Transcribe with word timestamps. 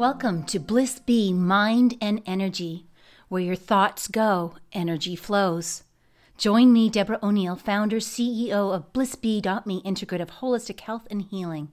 Welcome 0.00 0.44
to 0.44 0.58
Bliss 0.58 0.98
Bee 0.98 1.30
Mind 1.30 1.98
and 2.00 2.22
Energy, 2.24 2.86
where 3.28 3.42
your 3.42 3.54
thoughts 3.54 4.08
go, 4.08 4.54
energy 4.72 5.14
flows. 5.14 5.82
Join 6.38 6.72
me, 6.72 6.88
Deborah 6.88 7.18
O'Neill, 7.22 7.54
founder, 7.54 7.98
CEO 7.98 8.74
of 8.74 8.90
BlissBee.me 8.94 9.82
Integrative 9.82 10.30
Holistic 10.40 10.80
Health 10.80 11.06
and 11.10 11.20
Healing. 11.20 11.68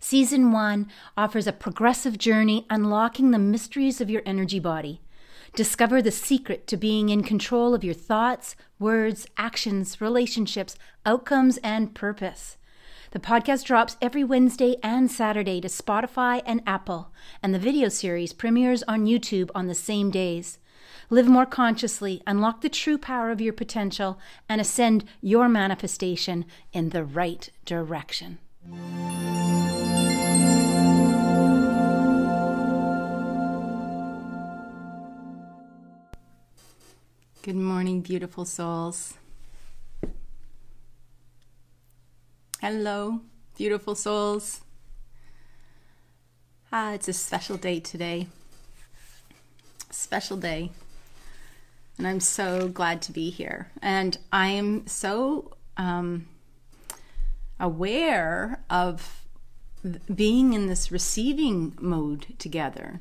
Season 0.00 0.50
1 0.50 0.88
offers 1.14 1.46
a 1.46 1.52
progressive 1.52 2.16
journey 2.16 2.64
unlocking 2.70 3.32
the 3.32 3.38
mysteries 3.38 4.00
of 4.00 4.08
your 4.08 4.22
energy 4.24 4.58
body. 4.58 5.02
Discover 5.54 6.00
the 6.00 6.10
secret 6.10 6.66
to 6.68 6.78
being 6.78 7.10
in 7.10 7.22
control 7.22 7.74
of 7.74 7.84
your 7.84 7.92
thoughts, 7.92 8.56
words, 8.78 9.26
actions, 9.36 10.00
relationships, 10.00 10.78
outcomes, 11.04 11.58
and 11.58 11.94
purpose. 11.94 12.56
The 13.10 13.18
podcast 13.18 13.64
drops 13.64 13.96
every 14.02 14.22
Wednesday 14.22 14.76
and 14.82 15.10
Saturday 15.10 15.62
to 15.62 15.68
Spotify 15.68 16.42
and 16.44 16.60
Apple, 16.66 17.10
and 17.42 17.54
the 17.54 17.58
video 17.58 17.88
series 17.88 18.34
premieres 18.34 18.82
on 18.82 19.06
YouTube 19.06 19.48
on 19.54 19.66
the 19.66 19.74
same 19.74 20.10
days. 20.10 20.58
Live 21.08 21.26
more 21.26 21.46
consciously, 21.46 22.22
unlock 22.26 22.60
the 22.60 22.68
true 22.68 22.98
power 22.98 23.30
of 23.30 23.40
your 23.40 23.54
potential, 23.54 24.18
and 24.46 24.60
ascend 24.60 25.06
your 25.22 25.48
manifestation 25.48 26.44
in 26.74 26.90
the 26.90 27.02
right 27.02 27.48
direction. 27.64 28.40
Good 37.40 37.56
morning, 37.56 38.02
beautiful 38.02 38.44
souls. 38.44 39.14
Hello, 42.70 43.22
beautiful 43.56 43.94
souls. 43.94 44.60
Ah, 46.70 46.92
it's 46.92 47.08
a 47.08 47.14
special 47.14 47.56
day 47.56 47.80
today. 47.80 48.26
Special 49.88 50.36
day. 50.36 50.70
And 51.96 52.06
I'm 52.06 52.20
so 52.20 52.68
glad 52.68 53.00
to 53.00 53.12
be 53.12 53.30
here. 53.30 53.70
And 53.80 54.18
I'm 54.30 54.86
so 54.86 55.56
um, 55.78 56.26
aware 57.58 58.62
of 58.68 59.24
being 60.14 60.52
in 60.52 60.66
this 60.66 60.92
receiving 60.92 61.72
mode 61.80 62.38
together, 62.38 63.00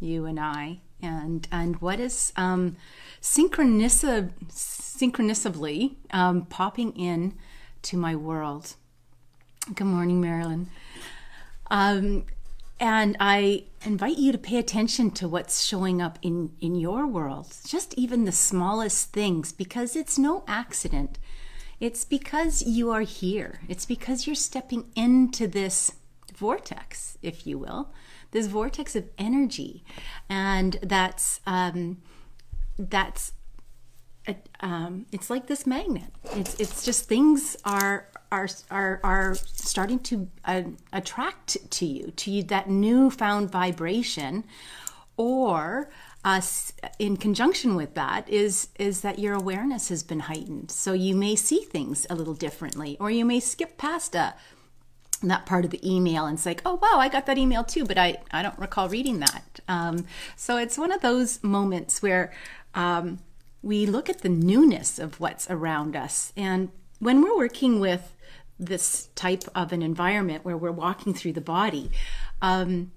you 0.00 0.24
and 0.24 0.40
I, 0.40 0.80
and 1.02 1.46
and 1.52 1.76
what 1.82 2.00
is 2.00 2.32
um, 2.34 2.78
synchronisively 3.20 5.96
um, 6.12 6.46
popping 6.46 6.92
in 6.92 7.34
to 7.82 7.98
my 7.98 8.16
world. 8.16 8.76
Good 9.74 9.88
morning, 9.88 10.20
Marilyn. 10.20 10.70
Um, 11.72 12.26
and 12.78 13.16
I 13.18 13.64
invite 13.84 14.16
you 14.16 14.30
to 14.30 14.38
pay 14.38 14.58
attention 14.58 15.10
to 15.12 15.26
what's 15.26 15.64
showing 15.64 16.00
up 16.00 16.20
in, 16.22 16.52
in 16.60 16.76
your 16.76 17.04
world, 17.04 17.52
just 17.66 17.92
even 17.94 18.24
the 18.24 18.32
smallest 18.32 19.12
things, 19.12 19.52
because 19.52 19.96
it's 19.96 20.18
no 20.18 20.44
accident. 20.46 21.18
It's 21.80 22.04
because 22.04 22.62
you 22.62 22.92
are 22.92 23.00
here. 23.00 23.60
It's 23.68 23.84
because 23.84 24.24
you're 24.24 24.36
stepping 24.36 24.84
into 24.94 25.48
this 25.48 25.90
vortex, 26.32 27.18
if 27.20 27.44
you 27.44 27.58
will, 27.58 27.92
this 28.30 28.46
vortex 28.46 28.94
of 28.94 29.08
energy, 29.18 29.82
and 30.28 30.78
that's 30.80 31.40
um, 31.44 32.02
that's 32.78 33.32
um, 34.60 35.06
it's 35.10 35.28
like 35.28 35.48
this 35.48 35.66
magnet. 35.66 36.12
It's 36.34 36.60
it's 36.60 36.84
just 36.84 37.08
things 37.08 37.56
are 37.64 38.08
are 38.30 38.48
are 38.70 39.00
are 39.02 39.34
starting 39.34 39.98
to 40.00 40.28
uh, 40.44 40.62
attract 40.92 41.70
to 41.70 41.86
you 41.86 42.10
to 42.12 42.30
you 42.30 42.42
that 42.44 42.68
newfound 42.68 43.50
vibration, 43.50 44.44
or 45.16 45.90
uh, 46.24 46.40
in 46.98 47.16
conjunction 47.16 47.74
with 47.76 47.94
that 47.94 48.28
is 48.28 48.68
is 48.78 49.00
that 49.00 49.18
your 49.18 49.34
awareness 49.34 49.88
has 49.88 50.02
been 50.02 50.20
heightened. 50.20 50.70
So 50.70 50.92
you 50.92 51.14
may 51.14 51.36
see 51.36 51.60
things 51.60 52.06
a 52.10 52.14
little 52.14 52.34
differently, 52.34 52.96
or 53.00 53.10
you 53.10 53.24
may 53.24 53.40
skip 53.40 53.78
past 53.78 54.14
a 54.14 54.34
that 55.22 55.46
part 55.46 55.64
of 55.64 55.70
the 55.70 55.80
email 55.88 56.26
and 56.26 56.36
it's 56.36 56.44
like, 56.44 56.60
oh 56.66 56.74
wow, 56.74 56.98
I 56.98 57.08
got 57.08 57.24
that 57.24 57.38
email 57.38 57.64
too, 57.64 57.84
but 57.84 57.96
I 57.96 58.18
I 58.30 58.42
don't 58.42 58.58
recall 58.58 58.88
reading 58.88 59.20
that. 59.20 59.60
Um, 59.66 60.06
so 60.36 60.56
it's 60.56 60.76
one 60.76 60.92
of 60.92 61.00
those 61.00 61.42
moments 61.42 62.02
where. 62.02 62.32
Um, 62.74 63.20
we 63.62 63.84
look 63.84 64.08
at 64.08 64.20
the 64.20 64.28
newness 64.28 64.98
of 64.98 65.18
what's 65.18 65.50
around 65.50 65.96
us. 65.96 66.32
And 66.36 66.70
when 67.00 67.20
we're 67.20 67.36
working 67.36 67.80
with 67.80 68.14
this 68.58 69.08
type 69.14 69.44
of 69.54 69.72
an 69.72 69.82
environment 69.82 70.44
where 70.44 70.56
we're 70.56 70.72
walking 70.72 71.14
through 71.14 71.32
the 71.32 71.40
body, 71.40 71.90
um, 72.40 72.92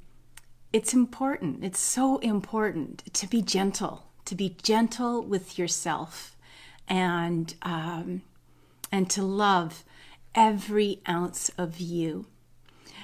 it's 0.72 0.94
important. 0.94 1.64
It's 1.64 1.80
so 1.80 2.18
important 2.20 3.14
to 3.14 3.28
be 3.28 3.42
gentle, 3.42 4.06
to 4.26 4.36
be 4.36 4.56
gentle 4.62 5.22
with 5.24 5.58
yourself, 5.58 6.36
and 6.88 7.54
um, 7.62 8.22
and 8.92 9.10
to 9.10 9.24
love 9.24 9.84
every 10.36 11.02
ounce 11.08 11.50
of 11.58 11.80
you. 11.80 12.28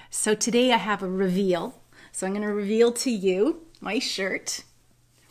So 0.09 0.35
today 0.35 0.72
I 0.72 0.77
have 0.77 1.03
a 1.03 1.09
reveal. 1.09 1.81
So 2.11 2.25
I'm 2.25 2.33
going 2.33 2.47
to 2.47 2.53
reveal 2.53 2.91
to 2.93 3.11
you 3.11 3.66
my 3.81 3.99
shirt 3.99 4.63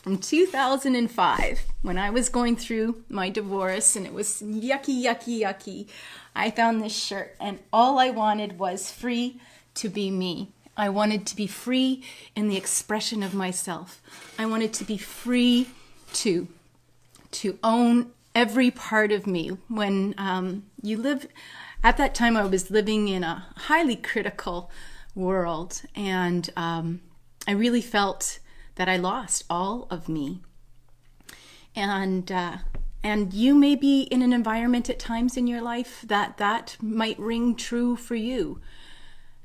from 0.04 0.18
2005 0.18 1.64
when 1.80 1.96
I 1.96 2.10
was 2.10 2.28
going 2.28 2.56
through 2.56 3.02
my 3.08 3.30
divorce 3.30 3.96
and 3.96 4.04
it 4.04 4.12
was 4.12 4.42
yucky, 4.42 5.02
yucky, 5.02 5.40
yucky. 5.40 5.88
I 6.36 6.50
found 6.50 6.82
this 6.82 6.94
shirt 6.94 7.34
and 7.40 7.58
all 7.72 7.98
I 7.98 8.10
wanted 8.10 8.58
was 8.58 8.90
free 8.90 9.40
to 9.76 9.88
be 9.88 10.10
me. 10.10 10.50
I 10.76 10.90
wanted 10.90 11.24
to 11.28 11.34
be 11.34 11.46
free 11.46 12.04
in 12.36 12.48
the 12.48 12.56
expression 12.58 13.22
of 13.22 13.32
myself. 13.32 14.02
I 14.38 14.44
wanted 14.44 14.74
to 14.74 14.84
be 14.84 14.98
free 14.98 15.68
to 16.12 16.48
to 17.30 17.58
own 17.64 18.10
every 18.34 18.70
part 18.70 19.10
of 19.10 19.26
me. 19.26 19.56
When 19.68 20.14
um, 20.18 20.64
you 20.82 20.98
live, 20.98 21.26
at 21.82 21.96
that 21.96 22.14
time, 22.14 22.36
I 22.36 22.44
was 22.44 22.70
living 22.70 23.08
in 23.08 23.24
a 23.24 23.46
highly 23.56 23.96
critical 23.96 24.70
world, 25.14 25.80
and 25.96 26.50
um, 26.56 27.00
I 27.48 27.52
really 27.52 27.80
felt 27.80 28.38
that 28.76 28.88
I 28.88 28.96
lost 28.96 29.44
all 29.48 29.86
of 29.90 30.08
me. 30.08 30.40
And 31.76 32.30
uh, 32.30 32.58
and 33.02 33.34
you 33.34 33.54
may 33.54 33.74
be 33.74 34.02
in 34.02 34.22
an 34.22 34.32
environment 34.32 34.88
at 34.88 34.98
times 34.98 35.36
in 35.36 35.46
your 35.46 35.60
life 35.60 36.04
that 36.06 36.38
that 36.38 36.76
might 36.80 37.18
ring 37.18 37.54
true 37.54 37.96
for 37.96 38.14
you. 38.14 38.60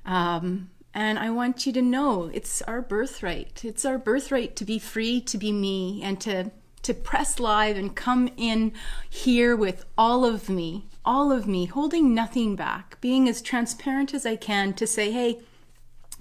Um, 0.06 0.70
and 0.94 1.20
I 1.20 1.30
want 1.30 1.66
you 1.66 1.74
to 1.74 1.82
know 1.82 2.32
it's 2.34 2.62
our 2.64 2.82
birthright. 2.82 3.64
It's 3.66 3.86
our 3.86 3.98
birthright 3.98 4.56
to 4.56 4.66
be 4.66 4.80
free, 4.80 5.22
to 5.22 5.38
be 5.38 5.52
me, 5.52 6.02
and 6.04 6.20
to 6.22 6.52
to 6.82 6.94
press 6.94 7.40
live 7.40 7.76
and 7.76 7.96
come 7.96 8.30
in 8.38 8.72
here 9.10 9.56
with 9.56 9.86
all 9.98 10.24
of 10.24 10.50
me, 10.50 10.88
all 11.04 11.32
of 11.32 11.46
me, 11.46 11.66
holding 11.66 12.14
nothing 12.14 12.56
back, 12.56 13.00
being 13.02 13.28
as 13.28 13.42
transparent 13.42 14.14
as 14.14 14.26
I 14.26 14.38
can 14.38 14.74
to 14.76 14.88
say, 14.88 15.12
hey, 15.12 15.42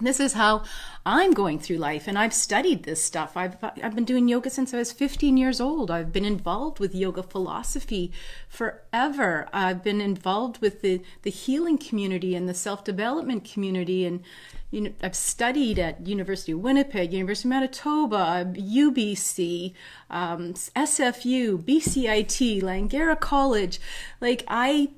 this 0.01 0.21
is 0.21 0.35
how 0.35 0.63
I'm 1.05 1.33
going 1.33 1.59
through 1.59 1.79
life 1.79 2.07
and 2.07 2.17
I've 2.17 2.33
studied 2.33 2.85
this 2.85 3.03
stuff. 3.03 3.37
I've 3.37 3.57
I've 3.63 3.95
been 3.95 4.05
doing 4.05 4.29
yoga 4.29 4.49
since 4.49 4.73
I 4.73 4.79
was 4.79 4.93
15 4.93 5.37
years 5.37 5.61
old. 5.61 5.91
I've 5.91 6.13
been 6.13 6.25
involved 6.25 6.79
with 6.79 6.95
yoga 6.95 7.23
philosophy 7.23 8.13
forever. 8.49 9.49
I've 9.53 9.83
been 9.83 10.01
involved 10.01 10.59
with 10.59 10.83
the 10.83 11.03
the 11.23 11.31
healing 11.31 11.79
community 11.79 12.37
and 12.37 12.49
the 12.49 12.55
self-development 12.55 13.45
community 13.45 14.05
and 14.05 14.23
you 14.71 14.83
know 14.83 14.93
I've 15.03 15.17
studied 15.17 15.79
at 15.81 16.07
University 16.07 16.53
of 16.53 16.61
Winnipeg, 16.61 17.13
University 17.13 17.49
of 17.49 17.51
Manitoba, 17.51 18.53
UBC, 18.55 19.75
um, 20.11 20.55
SFU, 20.55 21.59
BCIT, 21.59 22.63
Langara 22.63 23.19
College. 23.19 23.81
Like 24.21 24.45
I 24.47 24.91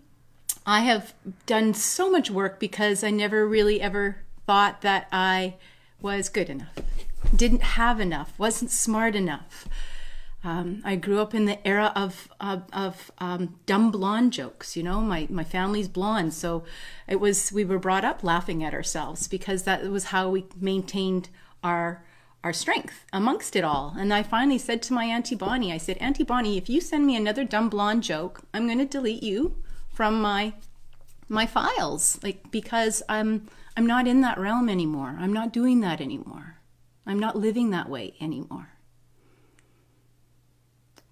I 0.66 0.80
have 0.80 1.14
done 1.46 1.72
so 1.72 2.10
much 2.10 2.30
work 2.30 2.60
because 2.60 3.02
I 3.02 3.10
never 3.10 3.46
really 3.46 3.80
ever 3.80 4.18
thought 4.50 4.80
that 4.80 5.06
I 5.12 5.54
was 6.02 6.28
good 6.28 6.50
enough, 6.50 6.74
didn't 7.36 7.62
have 7.62 8.00
enough, 8.00 8.36
wasn't 8.36 8.72
smart 8.72 9.14
enough. 9.14 9.68
Um, 10.42 10.82
I 10.84 10.96
grew 10.96 11.20
up 11.20 11.34
in 11.34 11.44
the 11.44 11.64
era 11.64 11.92
of 11.94 12.28
of, 12.40 12.64
of 12.72 13.12
um, 13.18 13.54
dumb 13.66 13.92
blonde 13.92 14.32
jokes. 14.32 14.76
You 14.76 14.82
know, 14.82 15.00
my 15.02 15.28
my 15.30 15.44
family's 15.44 15.86
blonde, 15.86 16.34
so 16.34 16.64
it 17.06 17.20
was 17.20 17.52
we 17.52 17.64
were 17.64 17.78
brought 17.78 18.04
up 18.04 18.24
laughing 18.24 18.64
at 18.64 18.74
ourselves 18.74 19.28
because 19.28 19.62
that 19.62 19.84
was 19.88 20.06
how 20.06 20.28
we 20.28 20.46
maintained 20.60 21.28
our 21.62 22.02
our 22.42 22.52
strength 22.52 23.04
amongst 23.12 23.54
it 23.54 23.62
all. 23.62 23.94
And 23.96 24.12
I 24.12 24.24
finally 24.24 24.58
said 24.58 24.82
to 24.82 24.92
my 24.92 25.04
auntie 25.04 25.36
Bonnie, 25.36 25.72
I 25.72 25.78
said, 25.78 25.96
Auntie 25.98 26.24
Bonnie, 26.24 26.58
if 26.58 26.68
you 26.68 26.80
send 26.80 27.06
me 27.06 27.14
another 27.14 27.44
dumb 27.44 27.68
blonde 27.68 28.02
joke, 28.02 28.40
I'm 28.52 28.66
going 28.66 28.78
to 28.78 28.96
delete 28.98 29.22
you 29.22 29.54
from 29.92 30.20
my 30.20 30.54
my 31.28 31.46
files, 31.46 32.18
like 32.24 32.50
because 32.50 33.00
I'm 33.08 33.46
I'm 33.80 33.86
not 33.86 34.06
in 34.06 34.20
that 34.20 34.36
realm 34.36 34.68
anymore. 34.68 35.16
I'm 35.18 35.32
not 35.32 35.54
doing 35.54 35.80
that 35.80 36.02
anymore. 36.02 36.56
I'm 37.06 37.18
not 37.18 37.34
living 37.34 37.70
that 37.70 37.88
way 37.88 38.12
anymore. 38.20 38.72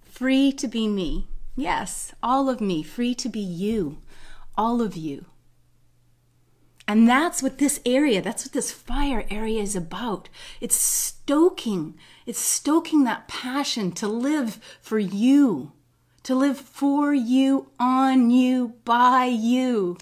Free 0.02 0.52
to 0.52 0.68
be 0.68 0.86
me. 0.86 1.28
Yes, 1.56 2.12
all 2.22 2.50
of 2.50 2.60
me, 2.60 2.82
free 2.82 3.14
to 3.14 3.30
be 3.30 3.40
you. 3.40 4.02
All 4.54 4.82
of 4.82 4.96
you. 4.98 5.24
And 6.86 7.08
that's 7.08 7.42
what 7.42 7.56
this 7.56 7.80
area, 7.86 8.20
that's 8.20 8.44
what 8.44 8.52
this 8.52 8.70
fire 8.70 9.24
area 9.30 9.62
is 9.62 9.74
about. 9.74 10.28
It's 10.60 10.76
stoking, 10.76 11.94
it's 12.26 12.38
stoking 12.38 13.04
that 13.04 13.28
passion 13.28 13.92
to 13.92 14.06
live 14.06 14.60
for 14.82 14.98
you, 14.98 15.72
to 16.24 16.34
live 16.34 16.58
for 16.58 17.14
you, 17.14 17.70
on 17.80 18.28
you, 18.28 18.74
by 18.84 19.24
you. 19.24 19.96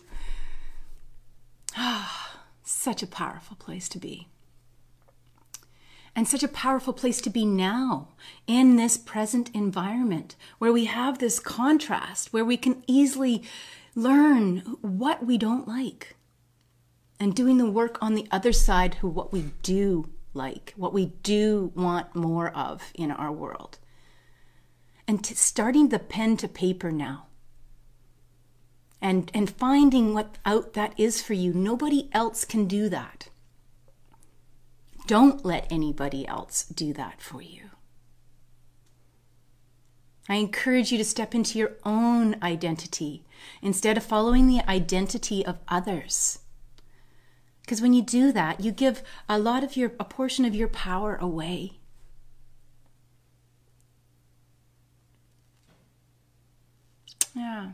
Such 2.87 3.03
a 3.03 3.09
powerful 3.09 3.57
place 3.57 3.89
to 3.89 3.99
be. 3.99 4.29
And 6.15 6.29
such 6.29 6.45
a 6.45 6.59
powerful 6.63 6.93
place 6.93 7.21
to 7.23 7.31
be 7.31 7.45
now 7.45 8.11
in 8.47 8.77
this 8.77 8.97
present 8.97 9.51
environment 9.53 10.37
where 10.59 10.73
we 10.73 10.85
have 10.85 11.19
this 11.19 11.41
contrast, 11.41 12.33
where 12.33 12.45
we 12.45 12.57
can 12.57 12.85
easily 12.87 13.43
learn 13.97 14.59
what 14.83 15.27
we 15.27 15.37
don't 15.37 15.67
like 15.67 16.15
and 17.19 17.35
doing 17.35 17.59
the 17.59 17.69
work 17.69 17.99
on 18.01 18.15
the 18.15 18.29
other 18.31 18.53
side 18.53 18.95
who 18.95 19.09
what 19.09 19.33
we 19.33 19.51
do 19.65 20.09
like, 20.33 20.73
what 20.77 20.93
we 20.93 21.07
do 21.25 21.73
want 21.75 22.15
more 22.15 22.51
of 22.51 22.93
in 22.95 23.11
our 23.11 23.33
world. 23.33 23.81
And 25.09 25.27
starting 25.27 25.89
the 25.89 25.99
pen 25.99 26.37
to 26.37 26.47
paper 26.47 26.93
now. 26.93 27.26
And, 29.01 29.31
and 29.35 29.49
finding 29.49 30.15
what 30.15 30.39
out 30.45 30.73
that 30.73 30.99
is 30.99 31.23
for 31.23 31.35
you. 31.35 31.53
Nobody 31.53 32.09
else 32.13 32.45
can 32.45 32.67
do 32.67 32.89
that. 32.89 33.29
Don't 35.07 35.45
let 35.45 35.71
anybody 35.71 36.27
else 36.27 36.65
do 36.65 36.93
that 36.95 37.21
for 37.21 37.41
you. 37.41 37.71
I 40.29 40.37
encourage 40.37 40.91
you 40.91 40.99
to 40.99 41.05
step 41.05 41.35
into 41.35 41.59
your 41.59 41.73
own 41.85 42.37
identity 42.43 43.25
instead 43.63 43.97
of 43.97 44.03
following 44.03 44.49
the 44.49 44.69
identity 44.69 45.47
of 45.47 45.59
others. 45.69 46.41
Because 47.61 47.81
when 47.81 47.93
you 47.93 48.03
do 48.03 48.33
that, 48.33 48.61
you 48.61 48.73
give 48.73 49.03
a 49.29 49.39
lot 49.39 49.63
of 49.63 49.77
your, 49.77 49.93
a 50.01 50.05
portion 50.05 50.45
of 50.45 50.55
your 50.55 50.69
power 50.69 51.17
away. 51.17 51.73
Yeah. 57.35 57.71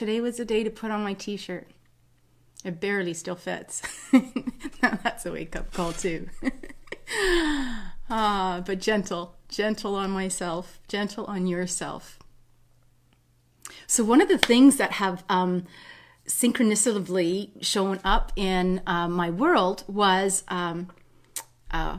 Today 0.00 0.22
was 0.22 0.38
the 0.38 0.46
day 0.46 0.64
to 0.64 0.70
put 0.70 0.90
on 0.90 1.04
my 1.04 1.12
t 1.12 1.36
shirt. 1.36 1.66
It 2.64 2.80
barely 2.80 3.12
still 3.12 3.34
fits. 3.34 3.82
That's 4.80 5.26
a 5.26 5.30
wake 5.30 5.54
up 5.54 5.74
call, 5.74 5.92
too. 5.92 6.30
ah, 8.08 8.62
but 8.64 8.80
gentle, 8.80 9.36
gentle 9.50 9.96
on 9.96 10.10
myself, 10.10 10.80
gentle 10.88 11.26
on 11.26 11.46
yourself. 11.46 12.18
So, 13.86 14.02
one 14.02 14.22
of 14.22 14.28
the 14.28 14.38
things 14.38 14.78
that 14.78 14.92
have 14.92 15.22
um, 15.28 15.66
synchronistically 16.26 17.62
shown 17.62 18.00
up 18.02 18.32
in 18.36 18.80
uh, 18.86 19.06
my 19.06 19.28
world 19.28 19.84
was 19.86 20.44
um, 20.48 20.88
uh, 21.70 21.98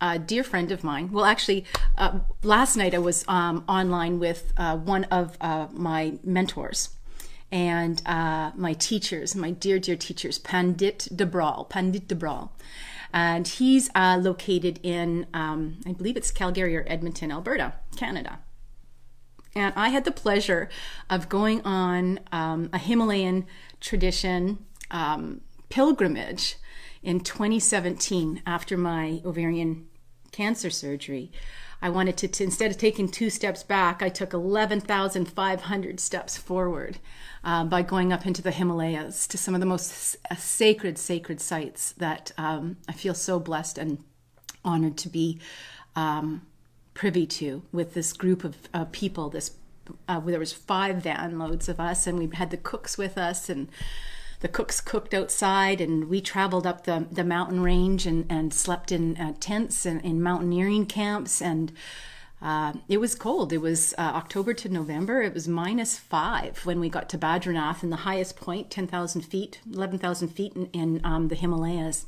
a 0.00 0.18
dear 0.18 0.42
friend 0.42 0.72
of 0.72 0.82
mine. 0.82 1.12
Well, 1.12 1.24
actually, 1.24 1.64
uh, 1.96 2.18
last 2.42 2.76
night 2.76 2.92
I 2.92 2.98
was 2.98 3.24
um, 3.28 3.62
online 3.68 4.18
with 4.18 4.52
uh, 4.56 4.76
one 4.76 5.04
of 5.04 5.36
uh, 5.40 5.68
my 5.70 6.18
mentors 6.24 6.95
and 7.50 8.02
uh, 8.06 8.52
my 8.56 8.72
teachers, 8.72 9.36
my 9.36 9.50
dear, 9.50 9.78
dear 9.78 9.96
teachers, 9.96 10.38
Pandit 10.38 11.08
Dabral, 11.12 11.68
Pandit 11.68 12.08
Dabral. 12.08 12.50
And 13.12 13.46
he's 13.46 13.88
located 13.94 14.80
in, 14.82 15.26
um, 15.32 15.80
I 15.86 15.92
believe 15.92 16.16
it's 16.16 16.30
Calgary 16.30 16.76
or 16.76 16.84
Edmonton, 16.86 17.30
Alberta, 17.30 17.74
Canada. 17.96 18.40
And 19.54 19.72
I 19.74 19.88
had 19.88 20.04
the 20.04 20.12
pleasure 20.12 20.68
of 21.08 21.28
going 21.28 21.62
on 21.62 22.20
um, 22.30 22.68
a 22.72 22.78
Himalayan 22.78 23.46
tradition 23.80 24.58
um, 24.90 25.40
pilgrimage 25.70 26.56
in 27.02 27.20
2017 27.20 28.42
after 28.44 28.76
my 28.76 29.22
ovarian 29.24 29.86
cancer 30.30 30.68
surgery. 30.68 31.32
I 31.80 31.88
wanted 31.88 32.16
to, 32.18 32.28
to, 32.28 32.44
instead 32.44 32.70
of 32.70 32.78
taking 32.78 33.08
two 33.08 33.30
steps 33.30 33.62
back, 33.62 34.02
I 34.02 34.08
took 34.08 34.32
11,500 34.32 36.00
steps 36.00 36.36
forward 36.36 36.98
uh, 37.46 37.64
by 37.64 37.80
going 37.80 38.12
up 38.12 38.26
into 38.26 38.42
the 38.42 38.50
Himalayas 38.50 39.28
to 39.28 39.38
some 39.38 39.54
of 39.54 39.60
the 39.60 39.66
most 39.66 40.16
uh, 40.28 40.34
sacred, 40.34 40.98
sacred 40.98 41.40
sites 41.40 41.92
that 41.92 42.32
um, 42.36 42.76
I 42.88 42.92
feel 42.92 43.14
so 43.14 43.38
blessed 43.38 43.78
and 43.78 44.02
honored 44.64 44.98
to 44.98 45.08
be 45.08 45.38
um, 45.94 46.42
privy 46.92 47.24
to 47.24 47.62
with 47.70 47.94
this 47.94 48.12
group 48.12 48.42
of 48.42 48.56
uh, 48.74 48.86
people, 48.90 49.30
this 49.30 49.52
uh, 50.08 50.18
there 50.18 50.40
was 50.40 50.52
five 50.52 50.96
van 50.96 51.38
loads 51.38 51.68
of 51.68 51.78
us, 51.78 52.08
and 52.08 52.18
we 52.18 52.28
had 52.34 52.50
the 52.50 52.56
cooks 52.56 52.98
with 52.98 53.16
us, 53.16 53.48
and 53.48 53.68
the 54.40 54.48
cooks 54.48 54.80
cooked 54.80 55.14
outside, 55.14 55.80
and 55.80 56.08
we 56.08 56.20
traveled 56.20 56.66
up 56.66 56.82
the, 56.82 57.06
the 57.12 57.22
mountain 57.22 57.62
range 57.62 58.06
and, 58.06 58.26
and 58.28 58.52
slept 58.52 58.90
in 58.90 59.16
uh, 59.16 59.34
tents 59.38 59.86
and 59.86 60.04
in 60.04 60.20
mountaineering 60.20 60.86
camps, 60.86 61.40
and 61.40 61.70
uh, 62.42 62.74
it 62.88 62.98
was 62.98 63.14
cold. 63.14 63.52
It 63.52 63.60
was 63.60 63.94
uh, 63.96 64.02
October 64.02 64.52
to 64.54 64.68
November. 64.68 65.22
It 65.22 65.34
was 65.34 65.48
minus 65.48 65.98
five 65.98 66.64
when 66.64 66.80
we 66.80 66.88
got 66.88 67.08
to 67.10 67.18
Badrinath, 67.18 67.82
and 67.82 67.90
the 67.90 67.96
highest 67.96 68.36
point, 68.36 68.70
10,000 68.70 69.22
feet, 69.22 69.60
11,000 69.72 70.28
feet 70.28 70.54
in, 70.54 70.66
in 70.72 71.00
um, 71.04 71.28
the 71.28 71.34
Himalayas. 71.34 72.06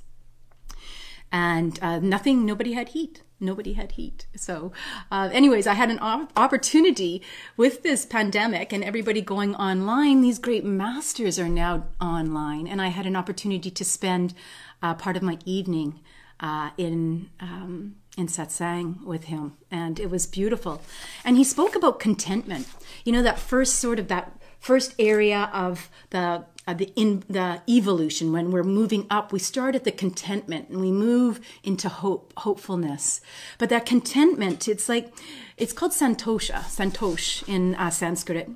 And 1.31 1.79
uh, 1.83 1.99
nothing, 1.99 2.47
nobody 2.47 2.73
had 2.73 2.91
heat 2.91 3.23
nobody 3.41 3.75
had 3.75 3.93
heat. 3.93 4.27
So, 4.37 4.73
uh, 5.11 5.29
anyways, 5.33 5.67
I 5.67 5.75
had 5.75 5.91
an 5.91 5.99
op- 6.01 6.33
opportunity 6.37 7.23
with 7.57 7.83
this 7.83 8.05
pandemic 8.05 8.73
and 8.73 8.83
everybody 8.83 9.21
going 9.21 9.55
online. 9.55 10.21
These 10.21 10.39
great 10.39 10.65
masters 10.65 11.39
are 11.39 11.49
now 11.49 11.87
online, 12.01 12.67
and 12.67 12.81
I 12.83 12.89
had 12.89 13.07
an 13.07 13.17
opportunity 13.17 13.71
to 13.71 13.85
spend 13.85 14.35
uh, 14.83 14.95
part 14.95 15.17
of 15.17 15.23
my 15.23 15.39
evening 15.45 16.01
uh, 16.41 16.71
in. 16.77 17.31
Um, 17.41 17.97
in 18.19 18.27
satsang 18.27 19.03
with 19.05 19.25
him 19.25 19.57
and 19.71 20.01
it 20.01 20.11
was 20.11 20.27
beautiful. 20.27 20.83
And 21.25 21.37
he 21.37 21.45
spoke 21.45 21.77
about 21.77 22.01
contentment. 22.01 22.67
You 23.05 23.13
know 23.13 23.23
that 23.23 23.39
first 23.39 23.77
sort 23.77 23.99
of 23.99 24.09
that 24.09 24.33
first 24.59 24.95
area 24.99 25.49
of 25.53 25.89
the 26.11 26.45
uh, 26.67 26.75
the 26.75 26.93
in 26.97 27.23
the 27.31 27.63
evolution 27.69 28.33
when 28.33 28.51
we're 28.51 28.65
moving 28.65 29.07
up 29.09 29.33
we 29.33 29.39
start 29.39 29.75
at 29.75 29.85
the 29.85 29.93
contentment 29.93 30.69
and 30.69 30.81
we 30.81 30.91
move 30.91 31.41
into 31.63 31.89
hope 31.89 32.33
hopefulness. 32.39 33.21
But 33.57 33.69
that 33.71 33.87
contentment 33.87 34.67
it's 34.67 34.89
like 34.89 35.13
it's 35.57 35.73
called 35.73 35.93
santosha 35.93 36.65
santosh 36.65 37.49
in 37.49 37.77
uh, 37.77 37.91
sanskrit. 37.91 38.51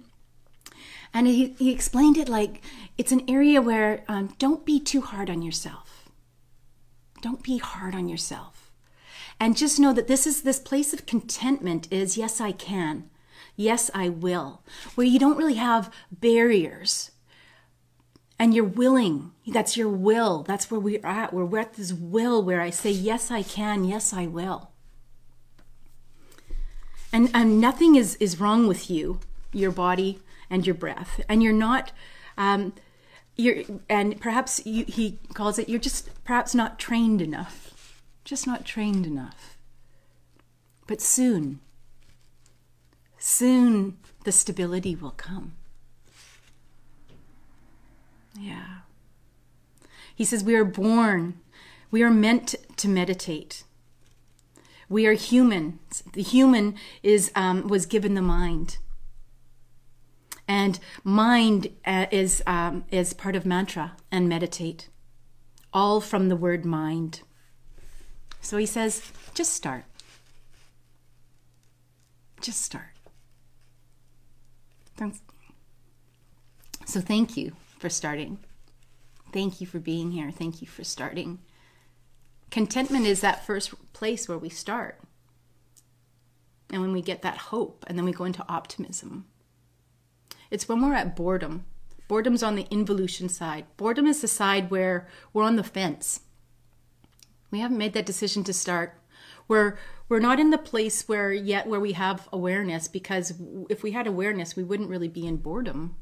And 1.14 1.26
he, 1.26 1.54
he 1.58 1.70
explained 1.70 2.16
it 2.16 2.28
like 2.28 2.62
it's 2.96 3.12
an 3.12 3.22
area 3.28 3.60
where 3.60 4.02
um, 4.08 4.34
don't 4.38 4.64
be 4.64 4.80
too 4.80 5.02
hard 5.02 5.28
on 5.28 5.42
yourself. 5.42 6.08
Don't 7.20 7.42
be 7.42 7.58
hard 7.58 7.94
on 7.94 8.08
yourself 8.08 8.61
and 9.40 9.56
just 9.56 9.80
know 9.80 9.92
that 9.92 10.08
this 10.08 10.26
is 10.26 10.42
this 10.42 10.58
place 10.58 10.92
of 10.92 11.06
contentment 11.06 11.86
is 11.90 12.16
yes 12.16 12.40
i 12.40 12.52
can 12.52 13.08
yes 13.56 13.90
i 13.94 14.08
will 14.08 14.62
where 14.94 15.06
you 15.06 15.18
don't 15.18 15.36
really 15.36 15.54
have 15.54 15.92
barriers 16.10 17.12
and 18.42 18.54
you're 18.54 18.64
willing. 18.64 19.30
That's 19.46 19.76
your 19.76 19.88
will. 19.88 20.42
That's 20.42 20.68
where 20.68 20.80
we're 20.80 21.06
at. 21.06 21.32
We're 21.32 21.60
at 21.60 21.74
this 21.74 21.92
will 21.92 22.42
where 22.42 22.60
I 22.60 22.70
say, 22.70 22.90
Yes, 22.90 23.30
I 23.30 23.44
can. 23.44 23.84
Yes, 23.84 24.12
I 24.12 24.26
will. 24.26 24.72
And, 27.12 27.30
and 27.32 27.60
nothing 27.60 27.94
is, 27.94 28.16
is 28.16 28.40
wrong 28.40 28.66
with 28.66 28.90
you, 28.90 29.20
your 29.52 29.70
body, 29.70 30.18
and 30.50 30.66
your 30.66 30.74
breath. 30.74 31.20
And 31.28 31.40
you're 31.40 31.52
not, 31.52 31.92
um, 32.36 32.72
you're, 33.36 33.62
and 33.88 34.20
perhaps 34.20 34.66
you, 34.66 34.86
he 34.88 35.20
calls 35.34 35.56
it, 35.60 35.68
you're 35.68 35.78
just 35.78 36.10
perhaps 36.24 36.52
not 36.52 36.80
trained 36.80 37.22
enough. 37.22 37.71
Just 38.24 38.46
not 38.46 38.64
trained 38.64 39.06
enough. 39.06 39.56
But 40.86 41.00
soon, 41.00 41.60
soon 43.18 43.98
the 44.24 44.32
stability 44.32 44.94
will 44.94 45.12
come. 45.12 45.54
Yeah. 48.38 48.78
He 50.14 50.24
says, 50.24 50.44
We 50.44 50.54
are 50.54 50.64
born, 50.64 51.40
we 51.90 52.02
are 52.02 52.10
meant 52.10 52.54
to 52.76 52.88
meditate. 52.88 53.64
We 54.88 55.06
are 55.06 55.14
human. 55.14 55.78
The 56.12 56.22
human 56.22 56.74
is 57.02 57.32
um, 57.34 57.66
was 57.66 57.86
given 57.86 58.14
the 58.14 58.20
mind, 58.20 58.76
and 60.46 60.78
mind 61.02 61.68
uh, 61.86 62.06
is 62.10 62.42
um, 62.46 62.84
is 62.90 63.14
part 63.14 63.34
of 63.34 63.46
mantra 63.46 63.96
and 64.10 64.28
meditate, 64.28 64.90
all 65.72 66.02
from 66.02 66.28
the 66.28 66.36
word 66.36 66.66
mind. 66.66 67.22
So 68.42 68.58
he 68.58 68.66
says, 68.66 69.10
just 69.34 69.54
start. 69.54 69.84
Just 72.40 72.60
start. 72.62 72.88
So 76.84 77.00
thank 77.00 77.36
you 77.36 77.52
for 77.78 77.88
starting. 77.88 78.38
Thank 79.32 79.60
you 79.60 79.66
for 79.66 79.78
being 79.78 80.10
here. 80.10 80.30
Thank 80.30 80.60
you 80.60 80.66
for 80.66 80.84
starting. 80.84 81.38
Contentment 82.50 83.06
is 83.06 83.22
that 83.22 83.46
first 83.46 83.72
place 83.94 84.28
where 84.28 84.36
we 84.36 84.50
start. 84.50 85.00
And 86.70 86.82
when 86.82 86.92
we 86.92 87.00
get 87.00 87.22
that 87.22 87.38
hope, 87.38 87.84
and 87.86 87.96
then 87.96 88.04
we 88.04 88.12
go 88.12 88.24
into 88.24 88.44
optimism. 88.48 89.26
It's 90.50 90.68
when 90.68 90.82
we're 90.82 90.94
at 90.94 91.16
boredom. 91.16 91.64
Boredom's 92.08 92.42
on 92.42 92.56
the 92.56 92.66
involution 92.70 93.28
side. 93.28 93.64
Boredom 93.76 94.06
is 94.06 94.20
the 94.20 94.28
side 94.28 94.70
where 94.70 95.06
we're 95.32 95.44
on 95.44 95.56
the 95.56 95.62
fence. 95.62 96.20
We 97.52 97.60
haven't 97.60 97.78
made 97.78 97.92
that 97.92 98.06
decision 98.06 98.42
to 98.44 98.52
start. 98.52 98.98
We're 99.46 99.78
we're 100.08 100.18
not 100.18 100.40
in 100.40 100.50
the 100.50 100.58
place 100.58 101.06
where 101.06 101.32
yet 101.32 101.66
where 101.66 101.78
we 101.78 101.92
have 101.92 102.28
awareness 102.32 102.88
because 102.88 103.34
if 103.68 103.82
we 103.82 103.92
had 103.92 104.06
awareness, 104.06 104.56
we 104.56 104.64
wouldn't 104.64 104.88
really 104.88 105.08
be 105.08 105.26
in 105.26 105.36
boredom. 105.36 105.96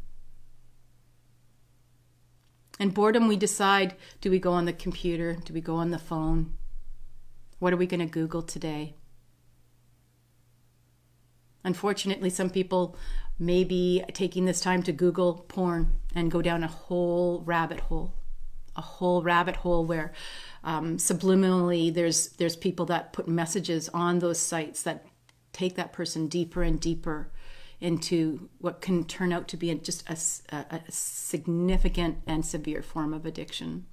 And 2.79 2.95
boredom, 2.95 3.29
we 3.29 3.37
decide 3.37 3.95
do 4.21 4.31
we 4.31 4.39
go 4.39 4.53
on 4.53 4.65
the 4.65 4.73
computer? 4.73 5.37
Do 5.45 5.53
we 5.53 5.61
go 5.61 5.77
on 5.77 5.91
the 5.91 5.99
phone? 5.99 6.55
What 7.59 7.75
are 7.75 7.77
we 7.77 7.87
going 7.87 8.01
to 8.01 8.07
Google 8.07 8.43
today? 8.43 8.95
Unfortunately, 11.63 12.31
some 12.31 12.49
people 12.49 12.97
may 13.39 13.65
be 13.65 14.03
taking 14.15 14.45
this 14.45 14.61
time 14.61 14.83
to 14.85 14.93
Google 14.93 15.45
porn 15.49 16.01
and 16.15 16.31
go 16.31 16.41
down 16.41 16.63
a 16.63 16.69
whole 16.69 17.43
rabbit 17.45 17.81
hole, 17.81 18.15
a 18.77 18.81
whole 18.81 19.23
rabbit 19.23 19.57
hole 19.57 19.85
where 19.85 20.13
um, 20.63 20.97
subliminally 20.97 21.93
there's 21.93 22.29
there's 22.31 22.57
people 22.57 22.87
that 22.87 23.13
put 23.13 23.27
messages 23.29 23.89
on 23.95 24.19
those 24.19 24.39
sites 24.39 24.83
that 24.83 25.07
take 25.53 25.75
that 25.77 25.93
person 25.93 26.27
deeper 26.29 26.63
and 26.63 26.81
deeper 26.81 27.31
into 27.81 28.51
what 28.59 28.81
can 28.81 29.05
turn 29.05 29.33
out 29.33 29.49
to 29.49 29.57
be 29.57 29.75
just 29.77 30.09
a, 30.09 30.57
a, 30.75 30.81
significant 30.91 32.19
and 32.27 32.45
severe 32.45 32.83
form 32.83 33.15
of 33.15 33.25
addiction. 33.25 33.87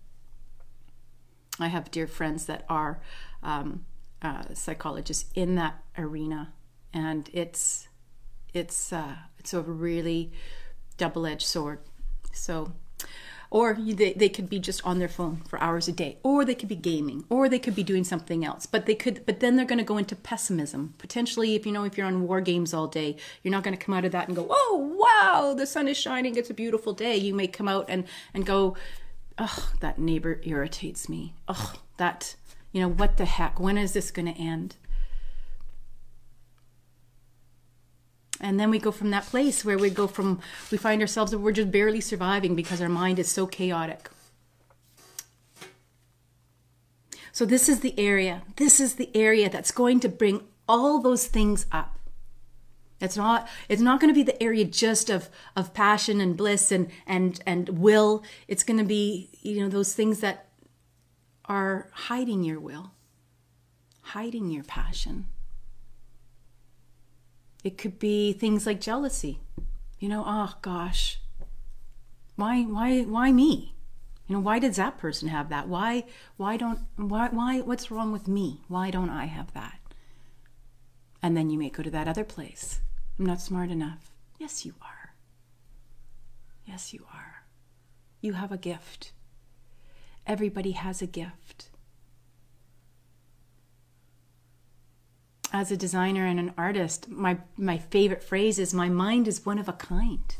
I 1.58 1.68
have 1.68 1.90
dear 1.90 2.06
friends 2.06 2.46
that 2.48 2.66
are 2.70 3.02
um, 3.42 3.86
uh, 4.22 4.54
psychologists 4.54 5.32
in 5.36 5.56
that 5.56 5.84
arena, 5.98 6.54
and 6.94 7.30
it's 7.34 7.88
it's 8.54 8.92
uh, 8.92 9.16
it's 9.40 9.54
a 9.54 9.62
really 9.62 10.32
double-edged 10.98 11.48
sword. 11.48 11.80
So 12.34 12.74
or 13.50 13.74
they, 13.76 14.14
they 14.14 14.30
could 14.30 14.50
be 14.50 14.60
just 14.60 14.86
on 14.86 15.00
their 15.00 15.08
phone 15.08 15.42
for 15.48 15.62
hours 15.62 15.88
a 15.88 15.92
day 15.92 16.18
or 16.24 16.44
they 16.44 16.56
could 16.56 16.68
be 16.68 16.76
gaming 16.76 17.24
or 17.30 17.48
they 17.48 17.60
could 17.60 17.76
be 17.76 17.84
doing 17.84 18.04
something 18.04 18.44
else. 18.44 18.66
But 18.66 18.86
they 18.86 18.96
could 18.96 19.26
but 19.26 19.40
then 19.40 19.56
they're 19.56 19.66
going 19.66 19.78
to 19.78 19.84
go 19.84 19.98
into 19.98 20.16
pessimism. 20.16 20.94
Potentially 20.98 21.56
if 21.56 21.66
you 21.66 21.72
know 21.72 21.84
if 21.84 21.98
you're 21.98 22.08
on 22.08 22.28
war 22.28 22.42
games 22.42 22.74
all 22.74 22.88
day 22.88 23.18
you're 23.44 23.52
not 23.52 23.64
going 23.64 23.78
to 23.78 23.84
come 23.84 23.96
out 23.96 24.06
of 24.06 24.12
that 24.12 24.28
and 24.28 24.36
go 24.36 24.48
oh 24.50 24.96
wow 24.98 25.54
the 25.54 25.66
sun 25.66 25.88
is 25.88 25.98
shining 25.98 26.36
it's 26.36 26.50
a 26.50 26.54
beautiful 26.54 26.94
day. 26.94 27.16
You 27.16 27.34
may 27.34 27.48
come 27.48 27.68
out 27.68 27.86
and 27.88 28.06
and 28.34 28.46
go 28.46 28.76
oh 29.38 29.72
that 29.80 30.00
neighbor 30.00 30.42
irritates 30.44 31.08
me. 31.08 31.34
Oh 31.48 31.74
that 31.98 32.36
you 32.72 32.82
know 32.82 32.90
what 32.90 33.18
the 33.18 33.26
heck? 33.26 33.60
When 33.60 33.78
is 33.78 33.94
this 33.94 34.12
going 34.12 34.32
to 34.32 34.40
end 34.40 34.76
and 38.40 38.60
then 38.60 38.70
we 38.70 38.80
go 38.80 38.92
from 38.92 39.12
that 39.12 39.26
place 39.26 39.66
where 39.66 39.78
we 39.78 39.90
go 39.90 40.08
from 40.08 40.40
we 40.72 40.78
find 40.78 41.02
ourselves 41.02 41.32
that 41.32 41.40
we're 41.40 41.52
just 41.52 41.72
barely 41.72 42.02
surviving 42.02 42.56
because 42.56 42.82
our 42.82 42.90
mind 42.90 43.20
is 43.20 43.30
so 43.30 43.48
chaotic. 43.48 44.10
So 47.32 47.46
this 47.46 47.70
is 47.70 47.82
the 47.82 47.98
area 48.00 48.44
this 48.56 48.80
is 48.80 48.96
the 48.96 49.16
area 49.16 49.50
that's 49.50 49.72
going 49.72 50.00
to 50.02 50.10
bring 50.10 50.42
all 50.68 51.00
those 51.00 51.28
things 51.28 51.66
up. 51.72 51.98
It's 53.00 53.18
not 53.18 53.48
it's 53.70 53.82
not 53.82 54.00
going 54.00 54.14
to 54.14 54.18
be 54.18 54.24
the 54.24 54.42
area 54.42 54.66
just 54.66 55.10
of 55.10 55.30
of 55.56 55.74
passion 55.74 56.20
and 56.22 56.36
bliss 56.36 56.72
and 56.72 56.90
and 57.06 57.40
and 57.46 57.70
will. 57.70 58.24
It's 58.48 58.64
going 58.64 58.80
to 58.80 58.86
be 58.86 59.30
you 59.42 59.62
know 59.62 59.70
those 59.70 59.94
things 59.94 60.20
that 60.22 60.50
are 61.46 61.90
hiding 61.94 62.44
your 62.44 62.60
will 62.60 62.92
hiding 64.02 64.50
your 64.50 64.64
passion 64.64 65.28
it 67.68 67.78
could 67.78 68.00
be 68.00 68.32
things 68.32 68.66
like 68.66 68.80
jealousy. 68.80 69.42
You 70.00 70.08
know, 70.08 70.24
oh 70.26 70.54
gosh, 70.62 71.20
why, 72.38 72.62
why, 72.64 73.02
why 73.02 73.34
me? 73.34 73.76
You 74.26 74.36
know, 74.36 74.42
why 74.42 74.60
does 74.60 74.78
that 74.78 74.98
person 74.98 75.28
have 75.28 75.50
that? 75.50 75.68
Why, 75.68 76.06
why 76.38 76.56
don't, 76.56 76.80
why, 76.96 77.28
why, 77.28 77.60
what's 77.60 77.92
wrong 77.92 78.14
with 78.14 78.28
me? 78.28 78.62
Why 78.70 78.90
don't 78.90 79.10
I 79.10 79.26
have 79.26 79.54
that? 79.54 79.80
And 81.22 81.36
then 81.36 81.50
you 81.50 81.60
may 81.60 81.70
go 81.70 81.84
to 81.84 81.92
that 81.92 82.08
other 82.08 82.24
place. 82.24 82.80
I'm 83.20 83.26
not 83.26 83.42
smart 83.42 83.70
enough. 83.70 84.12
Yes, 84.40 84.66
you 84.66 84.74
are. 84.82 85.14
Yes, 86.66 86.94
you 86.94 87.06
are. 87.14 87.44
You 88.22 88.34
have 88.34 88.52
a 88.54 88.58
gift. 88.58 89.12
Everybody 90.26 90.72
has 90.72 91.02
a 91.02 91.08
gift. 91.08 91.70
As 95.52 95.72
a 95.72 95.78
designer 95.78 96.26
and 96.26 96.40
an 96.40 96.54
artist, 96.58 97.10
my, 97.10 97.38
my 97.58 97.78
favorite 97.78 98.24
phrase 98.24 98.60
is 98.60 98.74
my 98.74 98.90
mind 98.90 99.28
is 99.28 99.46
one 99.46 99.60
of 99.60 99.70
a 99.70 99.74
kind. 99.74 100.36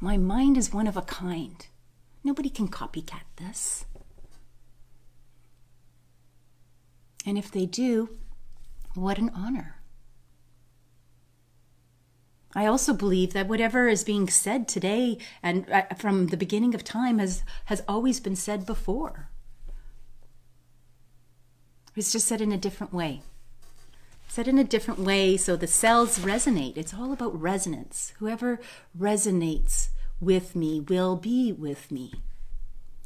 My 0.00 0.16
mind 0.16 0.56
is 0.56 0.72
one 0.72 0.86
of 0.86 0.96
a 0.96 1.02
kind. 1.02 1.66
Nobody 2.22 2.50
can 2.50 2.68
copycat 2.68 3.22
this. 3.36 3.86
And 7.24 7.38
if 7.38 7.50
they 7.50 7.66
do, 7.66 8.10
what 8.94 9.18
an 9.18 9.30
honor. 9.34 9.76
I 12.54 12.66
also 12.66 12.94
believe 12.94 13.32
that 13.32 13.48
whatever 13.48 13.88
is 13.88 14.04
being 14.04 14.28
said 14.28 14.66
today 14.66 15.18
and 15.42 15.70
uh, 15.70 15.82
from 15.98 16.28
the 16.28 16.36
beginning 16.36 16.74
of 16.74 16.84
time 16.84 17.18
has, 17.18 17.42
has 17.66 17.82
always 17.86 18.20
been 18.20 18.36
said 18.36 18.64
before. 18.64 19.28
It's 21.94 22.12
just 22.12 22.28
said 22.28 22.40
in 22.40 22.52
a 22.52 22.58
different 22.58 22.92
way 22.92 23.22
said 24.26 24.48
in 24.48 24.58
a 24.58 24.64
different 24.64 25.00
way 25.00 25.36
so 25.36 25.56
the 25.56 25.66
cells 25.66 26.18
resonate. 26.18 26.76
It's 26.76 26.94
all 26.94 27.12
about 27.12 27.40
resonance. 27.40 28.12
Whoever 28.18 28.60
resonates 28.98 29.88
with 30.20 30.56
me 30.56 30.80
will 30.80 31.16
be 31.16 31.52
with 31.52 31.90
me. 31.90 32.12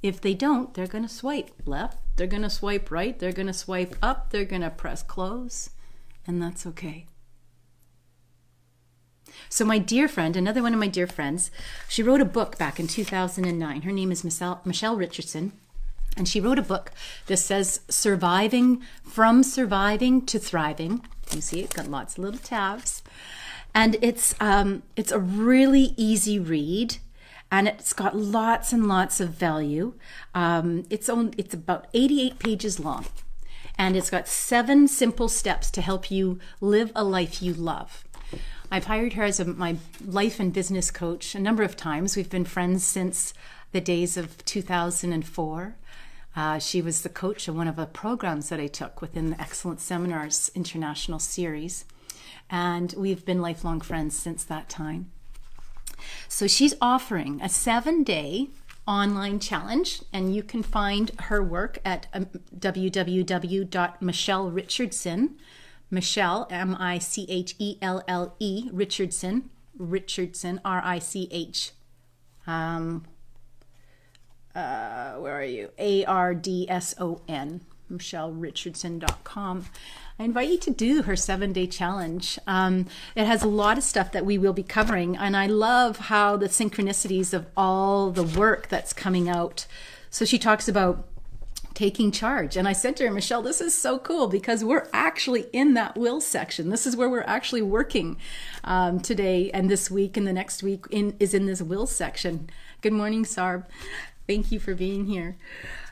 If 0.03 0.21
they 0.21 0.35
don't, 0.35 0.73
they're 0.73 0.87
going 0.87 1.07
to 1.07 1.13
swipe 1.13 1.51
left, 1.67 1.99
they're 2.17 2.27
going 2.27 2.43
to 2.43 2.51
swipe 2.51 2.91
right, 2.91 3.19
they're 3.19 3.33
going 3.33 3.49
to 3.49 3.53
swipe 3.53 3.95
up, 4.01 4.31
they're 4.31 4.45
going 4.45 4.63
to 4.63 4.71
press 4.71 5.03
close, 5.03 5.71
and 6.27 6.43
that's 6.43 6.67
okay. 6.67 7.07
So, 9.49 9.65
my 9.65 9.79
dear 9.79 10.09
friend, 10.09 10.37
another 10.37 10.63
one 10.63 10.73
of 10.73 10.81
my 10.81 10.87
dear 10.87 11.07
friends, 11.07 11.51
she 11.89 12.03
wrote 12.03 12.21
a 12.21 12.27
book 12.27 12.57
back 12.57 12.81
in 12.81 12.87
2009. 12.87 13.83
Her 13.83 13.93
name 13.93 14.11
is 14.11 14.25
Michelle, 14.25 14.61
Michelle 14.65 14.97
Richardson. 14.97 15.53
And 16.17 16.29
she 16.29 16.41
wrote 16.41 16.59
a 16.59 16.63
book 16.63 16.93
that 17.27 17.39
says 17.39 17.81
Surviving 17.89 18.83
from 19.05 19.43
Surviving 19.43 20.27
to 20.27 20.39
Thriving. 20.39 21.07
You 21.33 21.41
see, 21.41 21.61
it's 21.61 21.75
got 21.75 21.89
lots 21.89 22.19
of 22.19 22.25
little 22.25 22.41
tabs. 22.41 23.03
And 23.75 23.97
it's 24.03 24.35
um, 24.41 24.83
it's 24.97 25.13
a 25.13 25.19
really 25.19 25.95
easy 25.97 26.39
read 26.39 26.97
and 27.51 27.67
it's 27.67 27.93
got 27.93 28.17
lots 28.17 28.73
and 28.73 28.87
lots 28.87 29.21
of 29.21 29.31
value. 29.31 29.95
Um, 30.35 30.85
it's 30.89 31.09
on, 31.09 31.35
it's 31.37 31.55
about 31.55 31.89
88 31.93 32.39
pages 32.39 32.79
long, 32.79 33.07
and 33.77 33.97
it's 33.97 34.11
got 34.11 34.29
seven 34.29 34.87
simple 34.87 35.29
steps 35.29 35.71
to 35.73 35.83
help 35.83 36.11
you 36.11 36.39
live 36.61 36.93
a 36.95 37.03
life 37.03 37.43
you 37.43 37.53
love. 37.53 38.05
I've 38.71 38.85
hired 38.85 39.15
her 39.15 39.25
as 39.25 39.41
a, 39.41 39.45
my 39.45 39.77
life 40.05 40.39
and 40.39 40.53
business 40.53 40.93
coach 40.93 41.35
a 41.35 41.41
number 41.41 41.65
of 41.65 41.77
times. 41.77 42.17
We've 42.17 42.31
been 42.31 42.45
friends 42.45 42.85
since 42.85 43.35
the 43.73 43.81
days 43.81 44.17
of 44.17 44.45
2004. 44.45 45.77
Uh, 46.41 46.59
she 46.59 46.81
was 46.81 47.03
the 47.03 47.11
coach 47.11 47.49
of 47.49 47.55
one 47.55 47.69
of 47.69 47.77
the 47.77 47.85
programs 47.85 48.49
that 48.49 48.59
I 48.59 48.67
took 48.67 49.03
within 49.03 49.29
the 49.29 49.39
Excellent 49.39 49.79
Seminars 49.79 50.51
International 50.55 51.19
Series. 51.19 51.85
And 52.49 52.95
we've 52.97 53.27
been 53.27 53.43
lifelong 53.43 53.83
friends 53.83 54.17
since 54.17 54.43
that 54.45 54.71
time. 54.71 55.11
So 56.29 56.47
she's 56.47 56.75
offering 56.81 57.43
a 57.43 57.51
seven 57.51 58.05
day 58.05 58.49
online 58.89 59.39
challenge, 59.39 60.01
and 60.15 60.35
you 60.35 60.43
can 60.43 60.63
find 60.63 61.11
her 61.25 61.43
work 61.43 61.79
at 61.85 62.07
um, 62.15 62.25
www.michellerichardson, 62.59 65.35
Michelle, 65.91 66.47
M 66.49 66.75
I 66.81 66.99
C 66.99 67.27
H 67.29 67.55
E 67.59 67.77
L 67.83 68.03
L 68.09 68.35
E, 68.39 68.71
Richardson, 68.73 69.51
Richardson, 69.77 70.59
R 70.65 70.81
I 70.83 71.01
C 71.01 71.29
H. 71.31 71.73
Um, 72.47 73.05
uh, 74.55 75.15
where 75.15 75.39
are 75.39 75.45
you? 75.45 75.71
A 75.79 76.05
R 76.05 76.35
D 76.35 76.67
S 76.69 76.95
O 76.99 77.21
N, 77.29 77.61
MichelleRichardson.com. 77.91 79.67
I 80.19 80.25
invite 80.25 80.51
you 80.51 80.59
to 80.59 80.71
do 80.71 81.03
her 81.03 81.17
seven 81.17 81.53
day 81.53 81.67
challenge. 81.67 82.39
Um, 82.47 82.87
it 83.15 83.27
has 83.27 83.43
a 83.43 83.49
lot 83.49 83.79
of 83.79 83.85
stuff 83.85 84.13
that 84.13 84.27
we 84.27 84.37
will 84.37 84.53
be 84.53 84.63
covering, 84.63 85.17
and 85.17 85.37
I 85.37 85.47
love 85.47 85.97
how 85.97 86.37
the 86.37 86.49
synchronicities 86.49 87.33
of 87.33 87.47
all 87.57 88.11
the 88.11 88.23
work 88.23 88.69
that's 88.69 88.93
coming 88.93 89.29
out. 89.29 89.67
So 90.11 90.25
she 90.25 90.39
talks 90.39 90.69
about 90.69 91.07
taking 91.81 92.11
charge. 92.11 92.59
And 92.59 92.69
I 92.69 92.75
said 92.75 92.95
to 92.99 93.07
her, 93.07 93.11
Michelle, 93.11 93.41
this 93.41 93.63
is 93.63 93.75
so 93.75 93.99
cool 93.99 94.27
because 94.27 94.63
we're 94.63 94.87
actually 94.93 95.47
in 95.51 95.73
that 95.75 95.97
will 95.97 96.21
section. 96.21 96.69
This 96.69 96.87
is 96.87 96.95
where 96.95 97.09
we're 97.09 97.23
actually 97.23 97.63
working 97.63 98.19
um, 98.65 99.01
today 99.01 99.51
and 99.53 99.71
this 99.71 99.91
week 99.91 100.19
and 100.19 100.27
the 100.27 100.33
next 100.35 100.63
week 100.63 100.85
in, 100.91 101.17
is 101.19 101.33
in 101.33 101.47
this 101.47 101.63
will 101.63 101.87
section. 101.87 102.51
Good 102.83 102.93
morning, 102.93 103.25
Sarb. 103.25 103.65
Thank 104.31 104.53
you 104.53 104.61
for 104.61 104.77
being 104.77 105.07
here. 105.07 105.37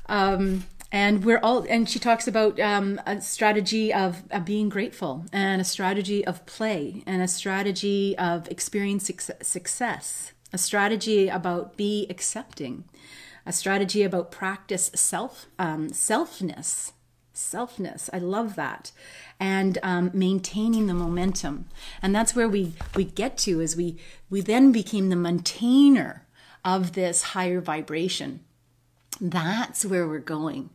Um, 0.07 0.64
and 0.92 1.25
we're 1.25 1.40
all 1.42 1.66
and 1.68 1.90
she 1.90 1.99
talks 1.99 2.28
about 2.28 2.61
um, 2.61 3.00
a 3.04 3.21
strategy 3.21 3.92
of, 3.92 4.23
being 4.45 4.68
grateful 4.68 5.25
and 5.33 5.61
a 5.61 5.64
strategy 5.64 6.25
of 6.25 6.47
play 6.47 7.02
and 7.04 7.21
a 7.21 7.26
strategy 7.26 8.16
of 8.16 8.47
experience 8.49 9.11
success 9.42 10.33
a 10.52 10.59
strategy 10.59 11.26
about 11.26 11.76
be 11.76 12.07
accepting, 12.09 12.85
a 13.45 13.52
strategy 13.52 14.04
about 14.04 14.30
practice 14.30 14.92
self 14.95 15.47
um, 15.59 15.88
selfness, 15.88 16.92
selfness. 17.35 18.09
I 18.12 18.18
love 18.21 18.54
that, 18.54 18.92
and 19.40 19.78
um, 19.83 20.12
maintaining 20.14 20.87
the 20.87 20.95
momentum. 20.95 21.66
And 22.00 22.14
that's 22.14 22.37
where 22.37 22.49
we 22.49 22.75
we 22.95 23.02
get 23.02 23.37
to 23.38 23.61
is 23.61 23.75
we 23.75 23.97
we 24.30 24.42
then 24.42 24.71
became 24.71 25.09
the 25.09 25.16
maintainer 25.16 26.25
of 26.69 26.93
this 26.93 27.23
higher 27.23 27.63
vibration. 27.63 28.41
That's 29.19 29.87
where 29.87 30.07
we're 30.07 30.19
going. 30.19 30.69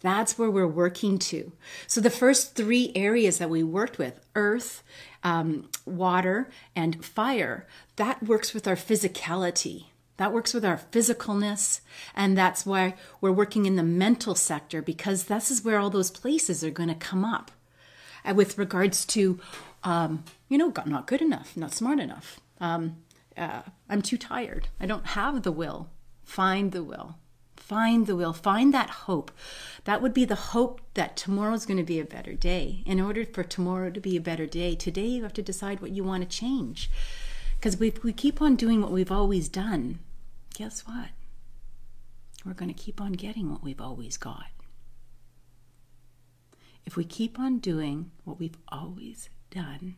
That's 0.00 0.38
where 0.38 0.50
we're 0.50 0.66
working 0.66 1.18
to. 1.30 1.52
So, 1.86 2.02
the 2.02 2.10
first 2.10 2.54
three 2.54 2.92
areas 2.94 3.38
that 3.38 3.48
we 3.48 3.62
worked 3.62 3.96
with 3.98 4.20
earth, 4.36 4.82
um, 5.24 5.70
water, 5.86 6.50
and 6.76 7.02
fire 7.02 7.66
that 7.96 8.22
works 8.22 8.52
with 8.52 8.68
our 8.68 8.76
physicality. 8.76 9.86
That 10.18 10.34
works 10.34 10.52
with 10.52 10.64
our 10.66 10.80
physicalness. 10.92 11.80
And 12.14 12.36
that's 12.36 12.66
why 12.66 12.94
we're 13.20 13.32
working 13.32 13.64
in 13.64 13.76
the 13.76 13.82
mental 13.82 14.34
sector 14.34 14.82
because 14.82 15.24
this 15.24 15.50
is 15.50 15.64
where 15.64 15.78
all 15.78 15.90
those 15.90 16.10
places 16.10 16.62
are 16.62 16.70
going 16.70 16.90
to 16.90 16.94
come 16.94 17.24
up 17.24 17.50
uh, 18.24 18.34
with 18.34 18.58
regards 18.58 19.06
to, 19.06 19.40
um, 19.82 20.24
you 20.48 20.58
know, 20.58 20.72
not 20.84 21.06
good 21.06 21.22
enough, 21.22 21.56
not 21.56 21.72
smart 21.72 22.00
enough. 22.00 22.38
Um, 22.60 22.98
uh, 23.36 23.62
I'm 23.88 24.02
too 24.02 24.18
tired. 24.18 24.68
I 24.80 24.86
don't 24.86 25.08
have 25.08 25.42
the 25.42 25.52
will. 25.52 25.90
Find 26.24 26.72
the 26.72 26.84
will 26.84 27.16
Find 27.68 28.06
the 28.06 28.16
will, 28.16 28.32
find 28.32 28.72
that 28.72 28.88
hope. 28.88 29.30
That 29.84 30.00
would 30.00 30.14
be 30.14 30.24
the 30.24 30.34
hope 30.34 30.80
that 30.94 31.18
tomorrow 31.18 31.52
is 31.52 31.66
going 31.66 31.76
to 31.76 31.82
be 31.82 32.00
a 32.00 32.04
better 32.04 32.32
day. 32.32 32.82
In 32.86 32.98
order 32.98 33.26
for 33.26 33.44
tomorrow 33.44 33.90
to 33.90 34.00
be 34.00 34.16
a 34.16 34.22
better 34.22 34.46
day, 34.46 34.74
today 34.74 35.04
you 35.04 35.22
have 35.22 35.34
to 35.34 35.42
decide 35.42 35.80
what 35.80 35.90
you 35.90 36.02
want 36.02 36.22
to 36.22 36.28
change. 36.34 36.90
Because 37.58 37.78
if 37.78 38.02
we 38.02 38.14
keep 38.14 38.40
on 38.40 38.56
doing 38.56 38.80
what 38.80 38.90
we've 38.90 39.12
always 39.12 39.50
done, 39.50 39.98
guess 40.54 40.86
what? 40.86 41.08
We're 42.42 42.54
going 42.54 42.72
to 42.72 42.82
keep 42.82 43.02
on 43.02 43.12
getting 43.12 43.50
what 43.50 43.62
we've 43.62 43.82
always 43.82 44.16
got. 44.16 44.46
If 46.86 46.96
we 46.96 47.04
keep 47.04 47.38
on 47.38 47.58
doing 47.58 48.12
what 48.24 48.38
we've 48.38 48.56
always 48.68 49.28
done, 49.50 49.96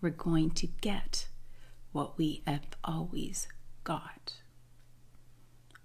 we're 0.00 0.10
going 0.10 0.50
to 0.52 0.68
get 0.68 1.26
what 1.92 2.18
we 2.18 2.42
have 2.46 2.66
always 2.82 3.48
got. 3.84 4.34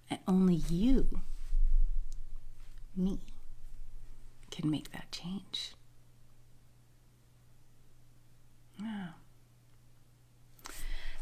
And 0.10 0.20
only 0.28 0.56
you, 0.56 1.22
me, 2.96 3.20
can 4.50 4.70
make 4.70 4.92
that 4.92 5.12
change. 5.12 5.74
Yeah. 8.82 9.08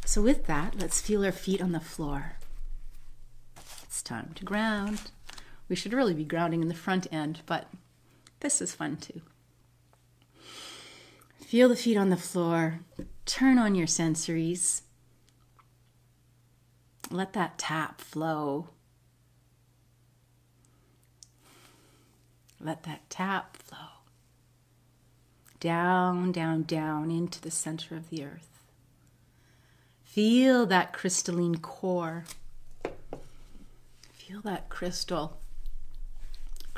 So, 0.05 0.21
with 0.21 0.45
that, 0.45 0.75
let's 0.79 1.01
feel 1.01 1.25
our 1.25 1.31
feet 1.31 1.61
on 1.61 1.71
the 1.71 1.79
floor. 1.79 2.33
It's 3.83 4.03
time 4.03 4.33
to 4.35 4.45
ground. 4.45 5.09
We 5.67 5.75
should 5.75 5.93
really 5.93 6.13
be 6.13 6.25
grounding 6.25 6.61
in 6.61 6.67
the 6.67 6.75
front 6.75 7.07
end, 7.11 7.41
but 7.47 7.67
this 8.41 8.61
is 8.61 8.75
fun 8.75 8.97
too. 8.97 9.21
Feel 11.45 11.69
the 11.69 11.75
feet 11.75 11.95
on 11.95 12.09
the 12.09 12.17
floor. 12.17 12.79
Turn 13.25 13.57
on 13.57 13.75
your 13.75 13.87
sensories. 13.87 14.81
Let 17.09 17.33
that 17.33 17.57
tap 17.57 18.01
flow 18.01 18.69
Let 22.59 22.81
that 22.83 23.07
tap 23.11 23.57
flow 23.57 23.77
down, 25.59 26.31
down, 26.31 26.63
down 26.63 27.11
into 27.11 27.39
the 27.39 27.51
center 27.51 27.95
of 27.95 28.09
the 28.09 28.23
earth. 28.23 28.59
Feel 30.03 30.65
that 30.65 30.91
crystalline 30.91 31.57
core. 31.57 32.25
Feel 34.13 34.41
that 34.41 34.69
crystal. 34.69 35.39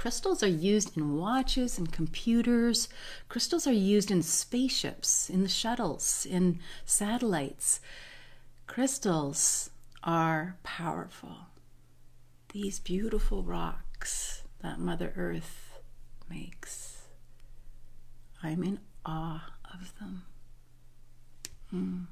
Crystals 0.07 0.41
are 0.41 0.47
used 0.47 0.95
in 0.95 1.17
watches 1.17 1.77
and 1.77 1.91
computers. 1.91 2.87
Crystals 3.27 3.67
are 3.67 3.73
used 3.73 4.09
in 4.09 4.23
spaceships, 4.23 5.29
in 5.29 5.43
the 5.43 5.49
shuttles, 5.49 6.25
in 6.25 6.59
satellites. 6.85 7.81
Crystals 8.67 9.69
are 10.05 10.55
powerful. 10.63 11.47
These 12.53 12.79
beautiful 12.79 13.43
rocks 13.43 14.43
that 14.61 14.79
Mother 14.79 15.11
Earth 15.17 15.71
makes. 16.29 17.01
I'm 18.41 18.63
in 18.63 18.79
awe 19.05 19.51
of 19.73 19.93
them. 19.99 20.23
Hmm. 21.69 22.03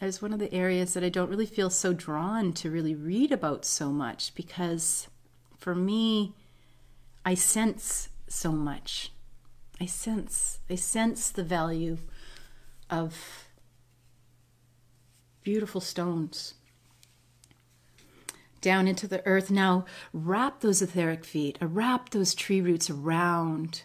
It's 0.00 0.22
one 0.22 0.32
of 0.32 0.38
the 0.38 0.52
areas 0.52 0.94
that 0.94 1.04
I 1.04 1.10
don't 1.10 1.28
really 1.28 1.46
feel 1.46 1.68
so 1.68 1.92
drawn 1.92 2.54
to 2.54 2.70
really 2.70 2.94
read 2.94 3.32
about 3.32 3.66
so 3.66 3.90
much 3.90 4.34
because 4.34 5.08
for 5.58 5.74
me, 5.74 6.34
I 7.24 7.34
sense 7.34 8.08
so 8.26 8.50
much. 8.50 9.12
I 9.78 9.84
sense, 9.86 10.60
I 10.70 10.74
sense 10.74 11.30
the 11.30 11.44
value 11.44 11.98
of 12.88 13.46
beautiful 15.42 15.80
stones 15.80 16.54
down 18.60 18.88
into 18.88 19.06
the 19.06 19.24
earth. 19.26 19.50
Now 19.50 19.84
wrap 20.12 20.60
those 20.60 20.80
etheric 20.80 21.24
feet, 21.24 21.58
uh, 21.60 21.66
wrap 21.66 22.10
those 22.10 22.34
tree 22.34 22.60
roots 22.60 22.88
around, 22.88 23.82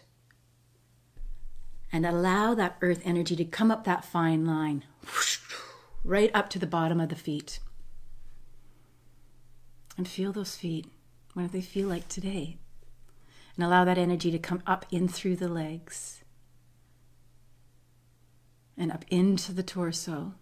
and 1.92 2.06
allow 2.06 2.54
that 2.54 2.76
earth 2.80 3.02
energy 3.04 3.36
to 3.36 3.44
come 3.44 3.70
up 3.70 3.84
that 3.84 4.04
fine 4.04 4.44
line, 4.44 4.84
right 6.06 6.30
up 6.34 6.48
to 6.50 6.58
the 6.58 6.66
bottom 6.66 7.00
of 7.00 7.08
the 7.08 7.16
feet. 7.16 7.60
And 9.96 10.06
feel 10.06 10.32
those 10.32 10.56
feet. 10.56 10.86
What 11.34 11.42
do 11.42 11.48
they 11.48 11.62
feel 11.62 11.88
like 11.88 12.08
today? 12.08 12.58
And 13.56 13.64
allow 13.64 13.84
that 13.84 13.98
energy 13.98 14.30
to 14.30 14.38
come 14.38 14.62
up 14.66 14.86
in 14.90 15.08
through 15.08 15.36
the 15.36 15.48
legs 15.48 16.22
and 18.76 18.92
up 18.92 19.04
into 19.08 19.52
the 19.52 19.62
torso 19.62 20.34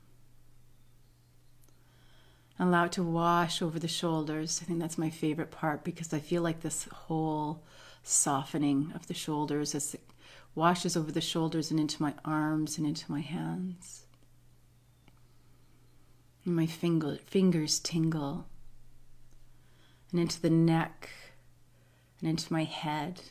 Allow 2.59 2.85
it 2.85 2.92
to 2.92 3.03
wash 3.03 3.61
over 3.61 3.79
the 3.79 3.88
shoulders. 3.88 4.61
I 4.62 4.64
think 4.64 4.79
that's 4.79 4.98
my 4.98 5.11
favorite 5.11 5.50
part 5.50 5.83
because 5.83 6.14
I 6.14 6.20
feel 6.20 6.42
like 6.42 6.61
this 6.61 6.85
whole 6.85 7.64
softening 8.05 8.92
of 8.94 9.09
the 9.09 9.14
shoulders 9.14 9.74
as 9.74 9.94
it 9.94 10.09
washes 10.55 10.96
over 10.96 11.11
the 11.11 11.20
shoulders 11.20 11.72
and 11.72 11.81
into 11.81 12.00
my 12.00 12.14
arms 12.24 12.79
and 12.79 12.87
into 12.87 13.11
my 13.11 13.20
hands. 13.20 14.03
And 16.44 16.54
my 16.54 16.66
finger, 16.66 17.18
fingers 17.26 17.78
tingle. 17.78 18.46
And 20.11 20.20
into 20.20 20.40
the 20.40 20.50
neck 20.50 21.11
and 22.20 22.28
into 22.28 22.52
my 22.52 22.64
head. 22.64 23.22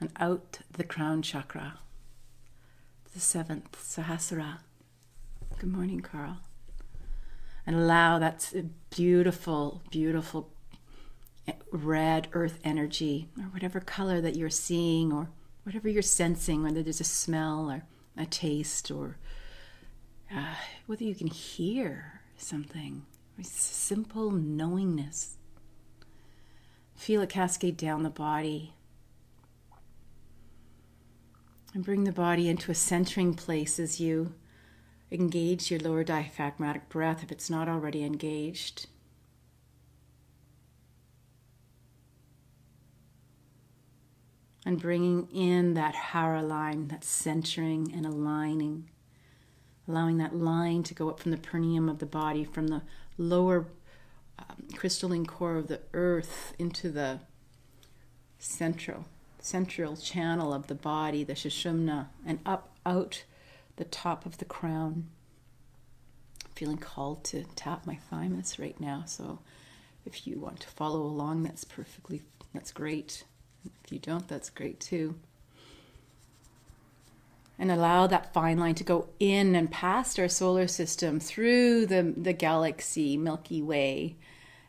And 0.00 0.10
out 0.18 0.60
the 0.72 0.84
crown 0.84 1.22
chakra, 1.22 1.78
the 3.12 3.20
seventh 3.20 3.76
Sahasrara. 3.76 4.58
Good 5.58 5.72
morning, 5.72 6.00
Carl. 6.00 6.38
And 7.66 7.76
allow 7.76 8.18
that 8.18 8.52
beautiful, 8.88 9.82
beautiful 9.90 10.50
eh, 11.46 11.52
red 11.70 12.28
earth 12.32 12.58
energy 12.64 13.28
or 13.36 13.44
whatever 13.44 13.80
color 13.80 14.22
that 14.22 14.36
you're 14.36 14.48
seeing 14.48 15.12
or 15.12 15.28
whatever 15.64 15.88
you're 15.88 16.00
sensing, 16.00 16.62
whether 16.62 16.82
there's 16.82 17.00
a 17.00 17.04
smell 17.04 17.70
or 17.70 17.82
a 18.16 18.24
taste 18.24 18.90
or 18.90 19.18
uh, 20.34 20.54
whether 20.86 21.04
you 21.04 21.14
can 21.14 21.28
hear 21.28 22.22
something, 22.36 23.04
simple 23.42 24.30
knowingness. 24.30 25.36
Feel 26.94 27.22
it 27.22 27.30
cascade 27.30 27.76
down 27.76 28.02
the 28.02 28.10
body. 28.10 28.74
And 31.72 31.84
bring 31.84 32.04
the 32.04 32.12
body 32.12 32.48
into 32.48 32.70
a 32.70 32.74
centering 32.74 33.34
place 33.34 33.78
as 33.78 34.00
you 34.00 34.34
engage 35.10 35.70
your 35.70 35.80
lower 35.80 36.04
diaphragmatic 36.04 36.88
breath 36.88 37.22
if 37.22 37.32
it's 37.32 37.48
not 37.48 37.68
already 37.68 38.04
engaged. 38.04 38.86
And 44.66 44.80
bringing 44.80 45.28
in 45.32 45.74
that 45.74 45.94
hara 45.94 46.42
line, 46.42 46.88
that 46.88 47.02
centering 47.02 47.92
and 47.94 48.04
aligning, 48.04 48.90
allowing 49.90 50.18
that 50.18 50.34
line 50.34 50.82
to 50.84 50.94
go 50.94 51.08
up 51.08 51.20
from 51.20 51.30
the 51.30 51.36
perineum 51.36 51.88
of 51.88 51.98
the 51.98 52.06
body, 52.06 52.44
from 52.44 52.68
the 52.68 52.82
lower 53.18 53.66
um, 54.38 54.68
crystalline 54.74 55.26
core 55.26 55.56
of 55.56 55.68
the 55.68 55.80
earth 55.92 56.54
into 56.58 56.90
the 56.90 57.20
central 58.38 59.04
central 59.42 59.96
channel 59.96 60.52
of 60.52 60.66
the 60.66 60.74
body, 60.74 61.24
the 61.24 61.32
sushumna, 61.32 62.08
and 62.26 62.38
up 62.44 62.74
out 62.84 63.24
the 63.76 63.84
top 63.84 64.26
of 64.26 64.38
the 64.38 64.44
crown. 64.44 65.08
I'm 66.44 66.50
feeling 66.54 66.78
called 66.78 67.24
to 67.24 67.44
tap 67.56 67.86
my 67.86 67.96
thymus 68.10 68.58
right 68.58 68.78
now, 68.78 69.04
so 69.06 69.38
if 70.04 70.26
you 70.26 70.38
want 70.38 70.60
to 70.60 70.68
follow 70.68 71.00
along, 71.00 71.42
that's 71.42 71.64
perfectly, 71.64 72.22
that's 72.52 72.72
great. 72.72 73.24
If 73.84 73.92
you 73.92 73.98
don't, 73.98 74.28
that's 74.28 74.50
great 74.50 74.80
too. 74.80 75.16
And 77.60 77.70
allow 77.70 78.06
that 78.06 78.32
fine 78.32 78.58
line 78.58 78.74
to 78.74 78.82
go 78.82 79.10
in 79.20 79.54
and 79.54 79.70
past 79.70 80.18
our 80.18 80.30
solar 80.30 80.66
system 80.66 81.20
through 81.20 81.84
the, 81.84 82.14
the 82.16 82.32
galaxy, 82.32 83.18
Milky 83.18 83.60
Way, 83.60 84.16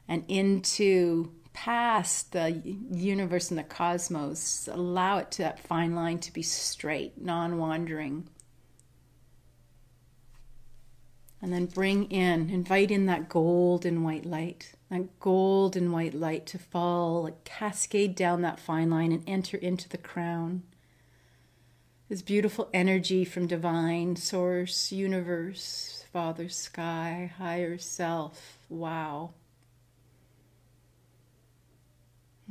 and 0.10 0.26
into 0.28 1.32
past 1.54 2.34
the 2.34 2.52
universe 2.92 3.50
and 3.50 3.58
the 3.58 3.64
cosmos. 3.64 4.68
Allow 4.70 5.20
it 5.20 5.32
to 5.32 5.42
that 5.42 5.62
fine 5.62 5.96
line 5.96 6.20
to 6.20 6.34
be 6.34 6.42
straight, 6.42 7.20
non 7.20 7.58
wandering. 7.58 8.28
And 11.42 11.54
then 11.54 11.68
bring 11.68 12.12
in, 12.12 12.50
invite 12.50 12.92
in 12.92 13.06
that 13.06 13.30
gold 13.30 13.86
and 13.86 14.04
white 14.04 14.26
light, 14.26 14.74
that 14.90 15.18
gold 15.22 15.78
and 15.78 15.94
white 15.94 16.14
light 16.14 16.46
to 16.48 16.60
fall, 16.60 17.24
like 17.24 17.46
cascade 17.46 18.16
down 18.16 18.42
that 18.42 18.60
fine 18.60 18.90
line 18.90 19.14
and 19.14 19.24
enter 19.26 19.56
into 19.56 19.88
the 19.88 19.98
crown 19.98 20.64
this 22.12 22.22
beautiful 22.22 22.68
energy 22.74 23.24
from 23.24 23.48
divine 23.48 24.18
source, 24.18 24.92
universe, 24.92 26.04
Father, 26.12 26.50
sky, 26.50 27.32
higher 27.38 27.78
self. 27.78 28.58
Wow. 28.68 29.30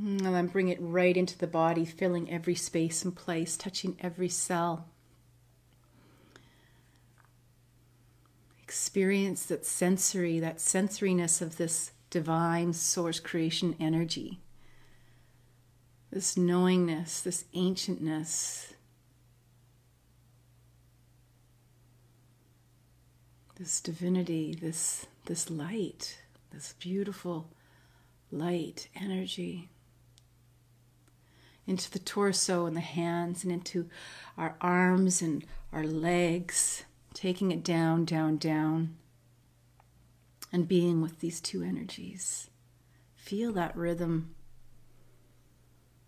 Mm, 0.02 0.24
and 0.24 0.34
then 0.34 0.46
bring 0.46 0.68
it 0.68 0.78
right 0.80 1.14
into 1.14 1.36
the 1.36 1.46
body, 1.46 1.84
filling 1.84 2.30
every 2.30 2.54
space 2.54 3.04
and 3.04 3.14
place, 3.14 3.58
touching 3.58 3.98
every 4.00 4.30
cell. 4.30 4.86
Experience 8.62 9.44
that 9.44 9.66
sensory, 9.66 10.40
that 10.40 10.56
sensoriness 10.56 11.42
of 11.42 11.58
this 11.58 11.90
divine 12.08 12.72
source 12.72 13.20
creation 13.20 13.76
energy. 13.78 14.40
This 16.10 16.38
knowingness, 16.38 17.20
this 17.20 17.44
ancientness, 17.54 18.72
this 23.60 23.82
divinity, 23.82 24.56
this 24.58 25.06
this 25.26 25.50
light, 25.50 26.18
this 26.50 26.74
beautiful 26.80 27.50
light 28.32 28.88
energy 28.98 29.68
into 31.66 31.90
the 31.90 31.98
torso 31.98 32.64
and 32.64 32.74
the 32.74 32.80
hands 32.80 33.44
and 33.44 33.52
into 33.52 33.86
our 34.38 34.56
arms 34.62 35.20
and 35.20 35.44
our 35.74 35.84
legs, 35.84 36.84
taking 37.12 37.52
it 37.52 37.62
down, 37.62 38.06
down, 38.06 38.38
down, 38.38 38.96
and 40.50 40.66
being 40.66 41.02
with 41.02 41.20
these 41.20 41.38
two 41.38 41.62
energies. 41.62 42.48
Feel 43.14 43.52
that 43.52 43.76
rhythm. 43.76 44.34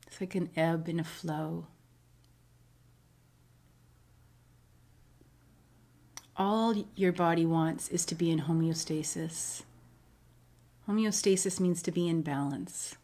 It's 0.06 0.22
like 0.22 0.34
an 0.34 0.48
ebb 0.56 0.88
and 0.88 1.00
a 1.00 1.04
flow. 1.04 1.66
All 6.36 6.74
your 6.96 7.12
body 7.12 7.44
wants 7.44 7.88
is 7.88 8.04
to 8.06 8.14
be 8.14 8.30
in 8.30 8.42
homeostasis. 8.42 9.62
Homeostasis 10.88 11.60
means 11.60 11.82
to 11.82 11.92
be 11.92 12.08
in 12.08 12.22
balance. 12.22 12.96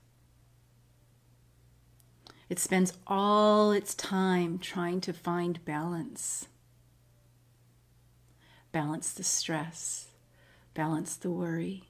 It 2.48 2.58
spends 2.58 2.94
all 3.06 3.72
its 3.72 3.94
time 3.94 4.58
trying 4.58 5.00
to 5.02 5.12
find 5.12 5.64
balance. 5.64 6.48
Balance 8.72 9.12
the 9.12 9.24
stress, 9.24 10.08
balance 10.74 11.16
the 11.16 11.30
worry, 11.30 11.84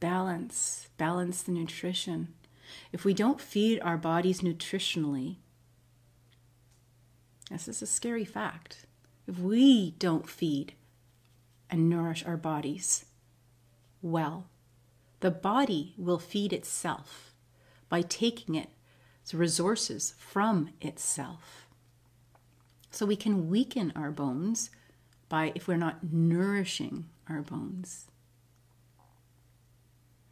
balance, 0.00 0.88
balance 0.96 1.42
the 1.42 1.52
nutrition. 1.52 2.28
If 2.92 3.04
we 3.04 3.12
don't 3.12 3.40
feed 3.40 3.80
our 3.80 3.96
bodies 3.98 4.40
nutritionally, 4.40 5.36
this 7.50 7.68
is 7.68 7.82
a 7.82 7.86
scary 7.86 8.24
fact 8.24 8.86
if 9.30 9.38
we 9.38 9.92
don't 9.92 10.28
feed 10.28 10.74
and 11.70 11.88
nourish 11.88 12.24
our 12.26 12.36
bodies 12.36 13.04
well, 14.02 14.48
the 15.20 15.30
body 15.30 15.94
will 15.96 16.18
feed 16.18 16.52
itself 16.52 17.32
by 17.88 18.02
taking 18.02 18.56
its 18.56 19.32
resources 19.32 20.14
from 20.18 20.70
itself. 20.80 21.68
So 22.90 23.06
we 23.06 23.14
can 23.14 23.48
weaken 23.48 23.92
our 23.94 24.10
bones 24.10 24.70
by 25.28 25.52
if 25.54 25.68
we're 25.68 25.76
not 25.76 26.12
nourishing 26.12 27.06
our 27.28 27.42
bones. 27.42 28.06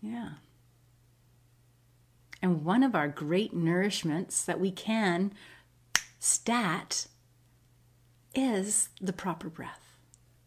Yeah. 0.00 0.30
And 2.42 2.64
one 2.64 2.82
of 2.82 2.96
our 2.96 3.06
great 3.06 3.54
nourishments 3.54 4.44
that 4.44 4.58
we 4.58 4.72
can 4.72 5.32
stat 6.18 7.06
is 8.38 8.88
the 9.00 9.12
proper 9.12 9.48
breath. 9.48 9.96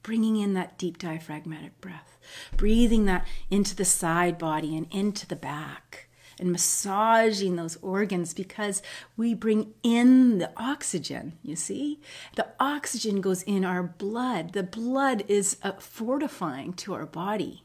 Bringing 0.04 0.38
in 0.38 0.54
that 0.56 0.78
deep 0.80 0.98
diaphragmatic 0.98 1.80
breath, 1.80 2.18
breathing 2.58 3.06
that 3.06 3.28
into 3.52 3.76
the 3.76 3.86
side 3.86 4.40
body 4.40 4.76
and 4.76 4.88
into 4.90 5.28
the 5.28 5.36
back, 5.36 6.08
and 6.40 6.52
massaging 6.52 7.56
those 7.56 7.78
organs 7.84 8.34
because 8.34 8.82
we 9.16 9.36
bring 9.36 9.74
in 9.84 10.40
the 10.40 10.52
oxygen. 10.58 11.34
You 11.44 11.56
see, 11.56 12.00
the 12.36 12.48
oxygen 12.60 13.22
goes 13.22 13.44
in 13.44 13.64
our 13.64 13.84
blood. 13.84 14.54
The 14.54 14.64
blood 14.64 15.24
is 15.28 15.58
uh, 15.62 15.74
fortifying 15.74 16.74
to 16.74 16.96
our 16.96 17.06
body. 17.06 17.64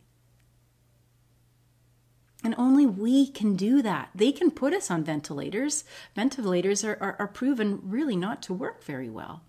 And 2.44 2.54
only 2.58 2.84
we 2.84 3.28
can 3.28 3.56
do 3.56 3.80
that. 3.80 4.10
They 4.14 4.30
can 4.30 4.50
put 4.50 4.74
us 4.74 4.90
on 4.90 5.02
ventilators. 5.02 5.84
Ventilators 6.14 6.84
are, 6.84 6.98
are, 7.00 7.16
are 7.18 7.28
proven 7.28 7.80
really 7.82 8.14
not 8.14 8.42
to 8.42 8.52
work 8.52 8.84
very 8.84 9.08
well. 9.08 9.42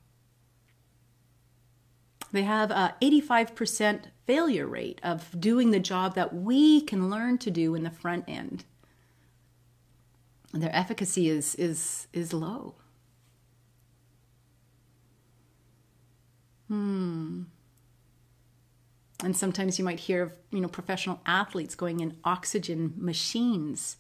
They 2.32 2.44
have 2.44 2.72
a 2.72 2.96
85% 3.02 4.06
failure 4.26 4.68
rate 4.68 5.00
of 5.04 5.40
doing 5.40 5.72
the 5.72 5.80
job 5.80 6.16
that 6.16 6.34
we 6.34 6.82
can 6.82 7.10
learn 7.10 7.38
to 7.40 7.52
do 7.52 7.74
in 7.76 7.84
the 7.84 7.90
front 7.90 8.26
end. 8.28 8.66
And 10.54 10.62
Their 10.62 10.76
efficacy 10.76 11.30
is, 11.30 11.56
is, 11.56 12.08
is 12.14 12.34
low. 12.34 12.76
Hmm. 16.68 17.44
And 19.24 19.36
sometimes 19.36 19.80
you 19.80 19.86
might 19.86 20.02
hear 20.02 20.22
of 20.22 20.34
you 20.52 20.60
know 20.60 20.68
professional 20.68 21.22
athletes 21.26 21.76
going 21.76 22.02
in 22.02 22.18
oxygen 22.24 22.94
machines 22.98 23.98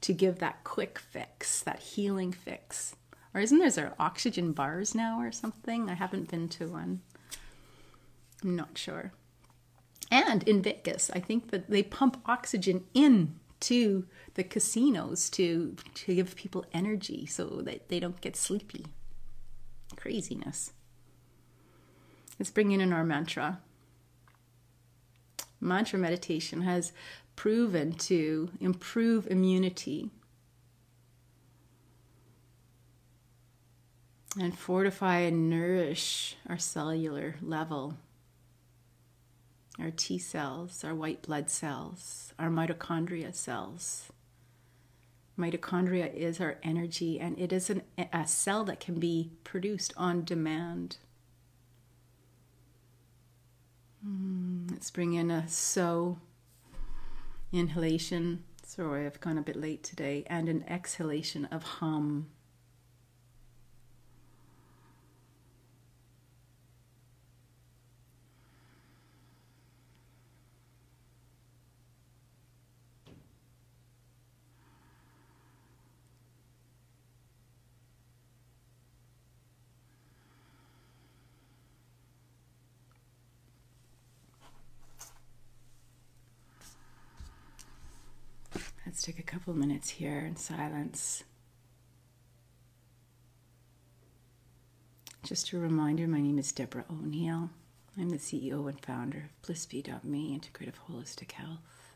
to 0.00 0.12
give 0.12 0.38
that 0.38 0.64
quick 0.64 0.98
fix, 0.98 1.60
that 1.62 1.78
healing 1.80 2.32
fix. 2.32 2.96
Or 3.32 3.40
isn't 3.40 3.58
there 3.58 3.94
oxygen 3.98 4.52
bars 4.52 4.94
now 4.94 5.20
or 5.20 5.30
something? 5.30 5.90
I 5.90 5.94
haven't 5.94 6.30
been 6.30 6.48
to 6.50 6.68
one. 6.68 7.02
I'm 8.42 8.56
not 8.56 8.76
sure. 8.76 9.12
And 10.10 10.42
in 10.44 10.62
Vegas, 10.62 11.10
I 11.12 11.20
think 11.20 11.50
that 11.50 11.68
they 11.68 11.82
pump 11.82 12.22
oxygen 12.26 12.84
in 12.94 13.38
to 13.60 14.06
the 14.34 14.44
casinos 14.44 15.30
to 15.30 15.76
to 15.94 16.14
give 16.14 16.36
people 16.36 16.66
energy 16.72 17.26
so 17.26 17.62
that 17.64 17.88
they 17.88 17.98
don't 17.98 18.20
get 18.20 18.36
sleepy. 18.36 18.86
Craziness. 19.96 20.72
Let's 22.38 22.50
bring 22.50 22.70
in 22.72 22.92
our 22.92 23.04
mantra. 23.04 23.60
Mantra 25.58 25.98
meditation 25.98 26.62
has 26.62 26.92
proven 27.34 27.92
to 27.92 28.50
improve 28.60 29.26
immunity 29.26 30.10
and 34.38 34.56
fortify 34.56 35.20
and 35.20 35.48
nourish 35.48 36.36
our 36.46 36.58
cellular 36.58 37.36
level 37.40 37.96
our 39.78 39.90
T 39.90 40.18
cells, 40.18 40.84
our 40.84 40.94
white 40.94 41.22
blood 41.22 41.50
cells, 41.50 42.32
our 42.38 42.48
mitochondria 42.48 43.34
cells. 43.34 44.10
Mitochondria 45.38 46.12
is 46.14 46.40
our 46.40 46.56
energy, 46.62 47.20
and 47.20 47.38
it 47.38 47.52
is 47.52 47.68
an, 47.68 47.82
a 48.12 48.26
cell 48.26 48.64
that 48.64 48.80
can 48.80 48.98
be 48.98 49.32
produced 49.44 49.92
on 49.96 50.24
demand. 50.24 50.96
Mm, 54.06 54.70
let's 54.70 54.90
bring 54.90 55.12
in 55.12 55.30
a 55.30 55.46
so 55.46 56.18
inhalation. 57.52 58.44
Sorry, 58.64 59.04
I've 59.04 59.20
gone 59.20 59.36
a 59.36 59.42
bit 59.42 59.56
late 59.56 59.82
today, 59.82 60.24
and 60.26 60.48
an 60.48 60.64
exhalation 60.68 61.44
of 61.46 61.62
hum. 61.62 62.28
Let's 88.86 88.95
take 89.06 89.18
a 89.20 89.22
couple 89.22 89.54
minutes 89.54 89.88
here 89.88 90.18
in 90.18 90.34
silence. 90.34 91.22
Just 95.22 95.52
a 95.52 95.58
reminder 95.58 96.08
my 96.08 96.20
name 96.20 96.40
is 96.40 96.50
Deborah 96.50 96.84
O'Neill. 96.90 97.50
I'm 97.96 98.10
the 98.10 98.16
CEO 98.16 98.68
and 98.68 98.84
founder 98.84 99.30
of 99.30 99.48
BlissBee.me, 99.48 100.36
Integrative 100.36 100.74
Holistic 100.90 101.30
Health. 101.30 101.92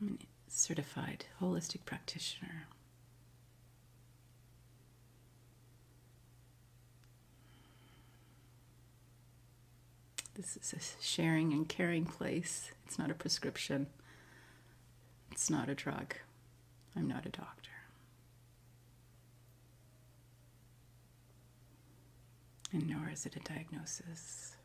I'm 0.00 0.18
a 0.22 0.50
certified 0.50 1.26
holistic 1.38 1.84
practitioner. 1.84 2.66
This 10.34 10.56
is 10.56 10.72
a 10.72 11.04
sharing 11.04 11.52
and 11.52 11.68
caring 11.68 12.06
place. 12.06 12.70
It's 12.86 12.98
not 12.98 13.10
a 13.10 13.14
prescription. 13.14 13.88
It's 15.40 15.48
not 15.48 15.70
a 15.70 15.74
drug. 15.74 16.16
I'm 16.94 17.08
not 17.08 17.24
a 17.24 17.30
doctor. 17.30 17.70
And 22.74 22.86
nor 22.86 23.08
is 23.10 23.24
it 23.24 23.36
a 23.36 23.40
diagnosis. 23.40 24.56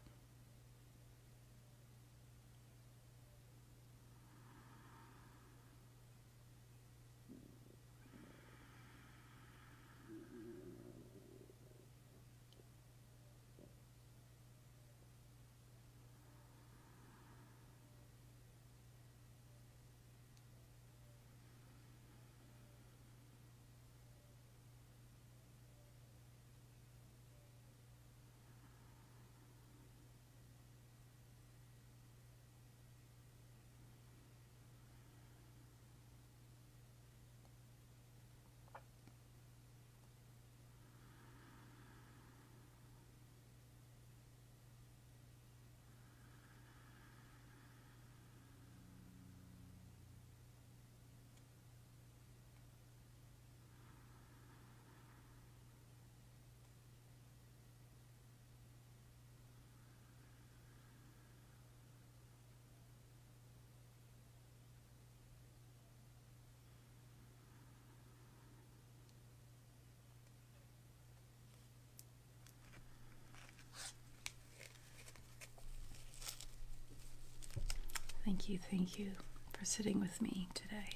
Thank 78.38 78.50
you, 78.50 78.60
thank 78.69 79.00
you 79.00 79.12
for 79.54 79.63
sitting 79.63 80.02
with 80.02 80.21
me 80.21 80.50
today. 80.54 80.89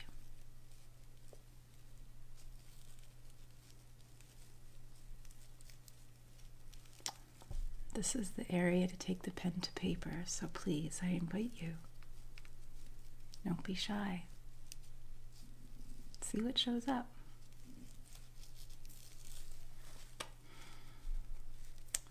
This 7.94 8.14
is 8.14 8.32
the 8.32 8.44
area 8.52 8.88
to 8.90 8.98
take 8.98 9.24
the 9.24 9.32
pen 9.32 9.54
to 9.62 9.72
paper, 9.72 10.24
so 10.26 10.50
please, 10.52 11.00
I 11.02 11.12
invite 11.12 11.52
you. 11.56 11.76
Don't 13.46 13.64
be 13.64 13.74
shy. 13.74 14.26
See 16.20 16.42
what 16.42 16.58
shows 16.58 16.90
up. 16.90 17.08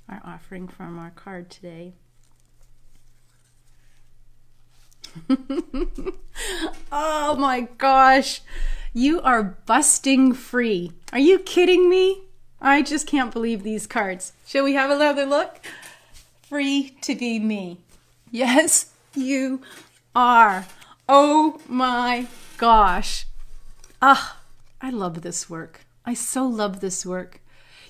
Our 0.08 0.22
offering 0.24 0.68
from 0.68 0.98
our 0.98 1.10
card 1.10 1.50
today 1.50 1.96
oh 6.92 7.36
my 7.36 7.68
gosh. 7.78 8.42
You 8.92 9.20
are 9.20 9.42
busting 9.66 10.34
free. 10.34 10.92
Are 11.12 11.18
you 11.18 11.38
kidding 11.38 11.88
me? 11.88 12.22
I 12.60 12.82
just 12.82 13.06
can't 13.06 13.32
believe 13.32 13.62
these 13.62 13.86
cards. 13.86 14.32
Shall 14.46 14.64
we 14.64 14.74
have 14.74 14.90
another 14.90 15.24
look? 15.24 15.60
Free 16.48 16.96
to 17.02 17.14
be 17.14 17.38
me. 17.38 17.78
Yes, 18.30 18.92
you 19.14 19.62
are. 20.14 20.66
Oh 21.08 21.60
my 21.68 22.26
gosh. 22.56 23.26
Ah, 24.02 24.38
I 24.80 24.90
love 24.90 25.22
this 25.22 25.48
work. 25.48 25.86
I 26.04 26.14
so 26.14 26.46
love 26.46 26.80
this 26.80 27.06
work. 27.06 27.40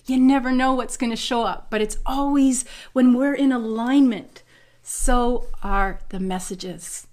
You 0.07 0.19
never 0.19 0.53
know 0.53 0.75
what's 0.75 0.97
going 0.97 1.11
to 1.11 1.17
show 1.17 1.43
up, 1.43 1.67
but 1.71 1.83
it's 1.83 1.99
always 2.07 2.65
when 2.93 3.15
we're 3.15 3.35
in 3.35 3.53
alignment. 3.53 4.43
So 4.83 5.49
are 5.63 6.01
the 6.11 6.21
messages. 6.21 7.08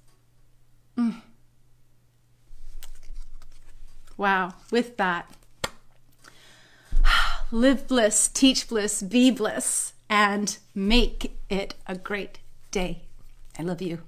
Mm. 0.98 1.22
Wow, 4.18 4.54
with 4.72 4.96
that, 4.98 5.30
live 7.52 7.88
bliss, 7.88 8.30
teach 8.30 8.68
bliss, 8.70 9.02
be 9.02 9.30
bliss, 9.30 9.94
and 10.10 10.58
make 10.74 11.34
it 11.50 11.76
a 11.86 11.96
great 11.96 12.40
day. 12.72 13.02
I 13.60 13.64
love 13.64 13.82
you. 13.82 14.02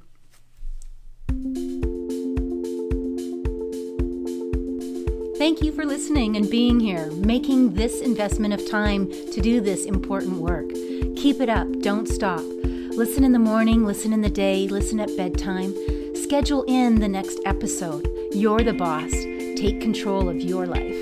Thank 5.38 5.62
you 5.62 5.72
for 5.72 5.86
listening 5.86 6.36
and 6.36 6.50
being 6.50 6.80
here, 6.80 7.12
making 7.12 7.76
this 7.76 8.02
investment 8.02 8.54
of 8.54 8.70
time 8.70 9.10
to 9.10 9.42
do 9.42 9.62
this 9.62 9.86
important 9.86 10.38
work. 10.38 10.70
Keep 11.16 11.42
it 11.42 11.50
up, 11.50 11.68
don't 11.82 12.08
stop. 12.08 12.42
Listen 12.42 13.24
in 13.24 13.34
the 13.34 13.40
morning, 13.40 13.86
listen 13.86 14.14
in 14.14 14.22
the 14.22 14.30
day, 14.30 14.68
listen 14.68 15.00
at 15.00 15.16
bedtime. 15.16 15.76
Schedule 16.24 16.64
in 16.68 17.00
the 17.00 17.08
next 17.08 17.40
episode. 17.46 18.12
You're 18.34 18.62
the 18.62 18.74
boss. 18.74 19.12
Take 19.12 19.80
control 19.80 20.28
of 20.30 20.42
your 20.42 20.66
life. 20.66 20.96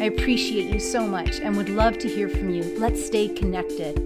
I 0.00 0.04
appreciate 0.04 0.72
you 0.72 0.78
so 0.78 1.04
much 1.06 1.40
and 1.40 1.56
would 1.56 1.70
love 1.70 1.98
to 1.98 2.08
hear 2.08 2.28
from 2.28 2.50
you. 2.50 2.62
Let's 2.78 3.04
stay 3.04 3.26
connected. 3.28 3.98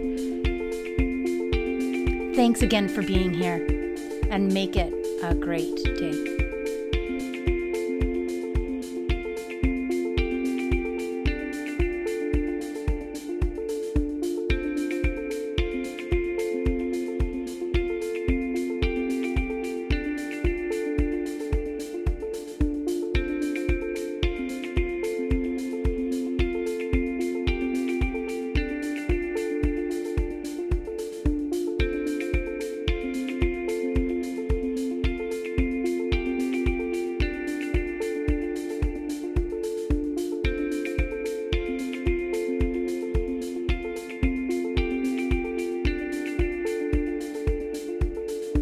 Thanks 2.37 2.63
again 2.63 2.89
for 2.89 3.03
being 3.03 3.35
here 3.35 3.57
and 4.31 4.55
make 4.55 4.77
it 4.77 4.95
a 5.21 5.35
great 5.35 5.83
day. 5.83 6.32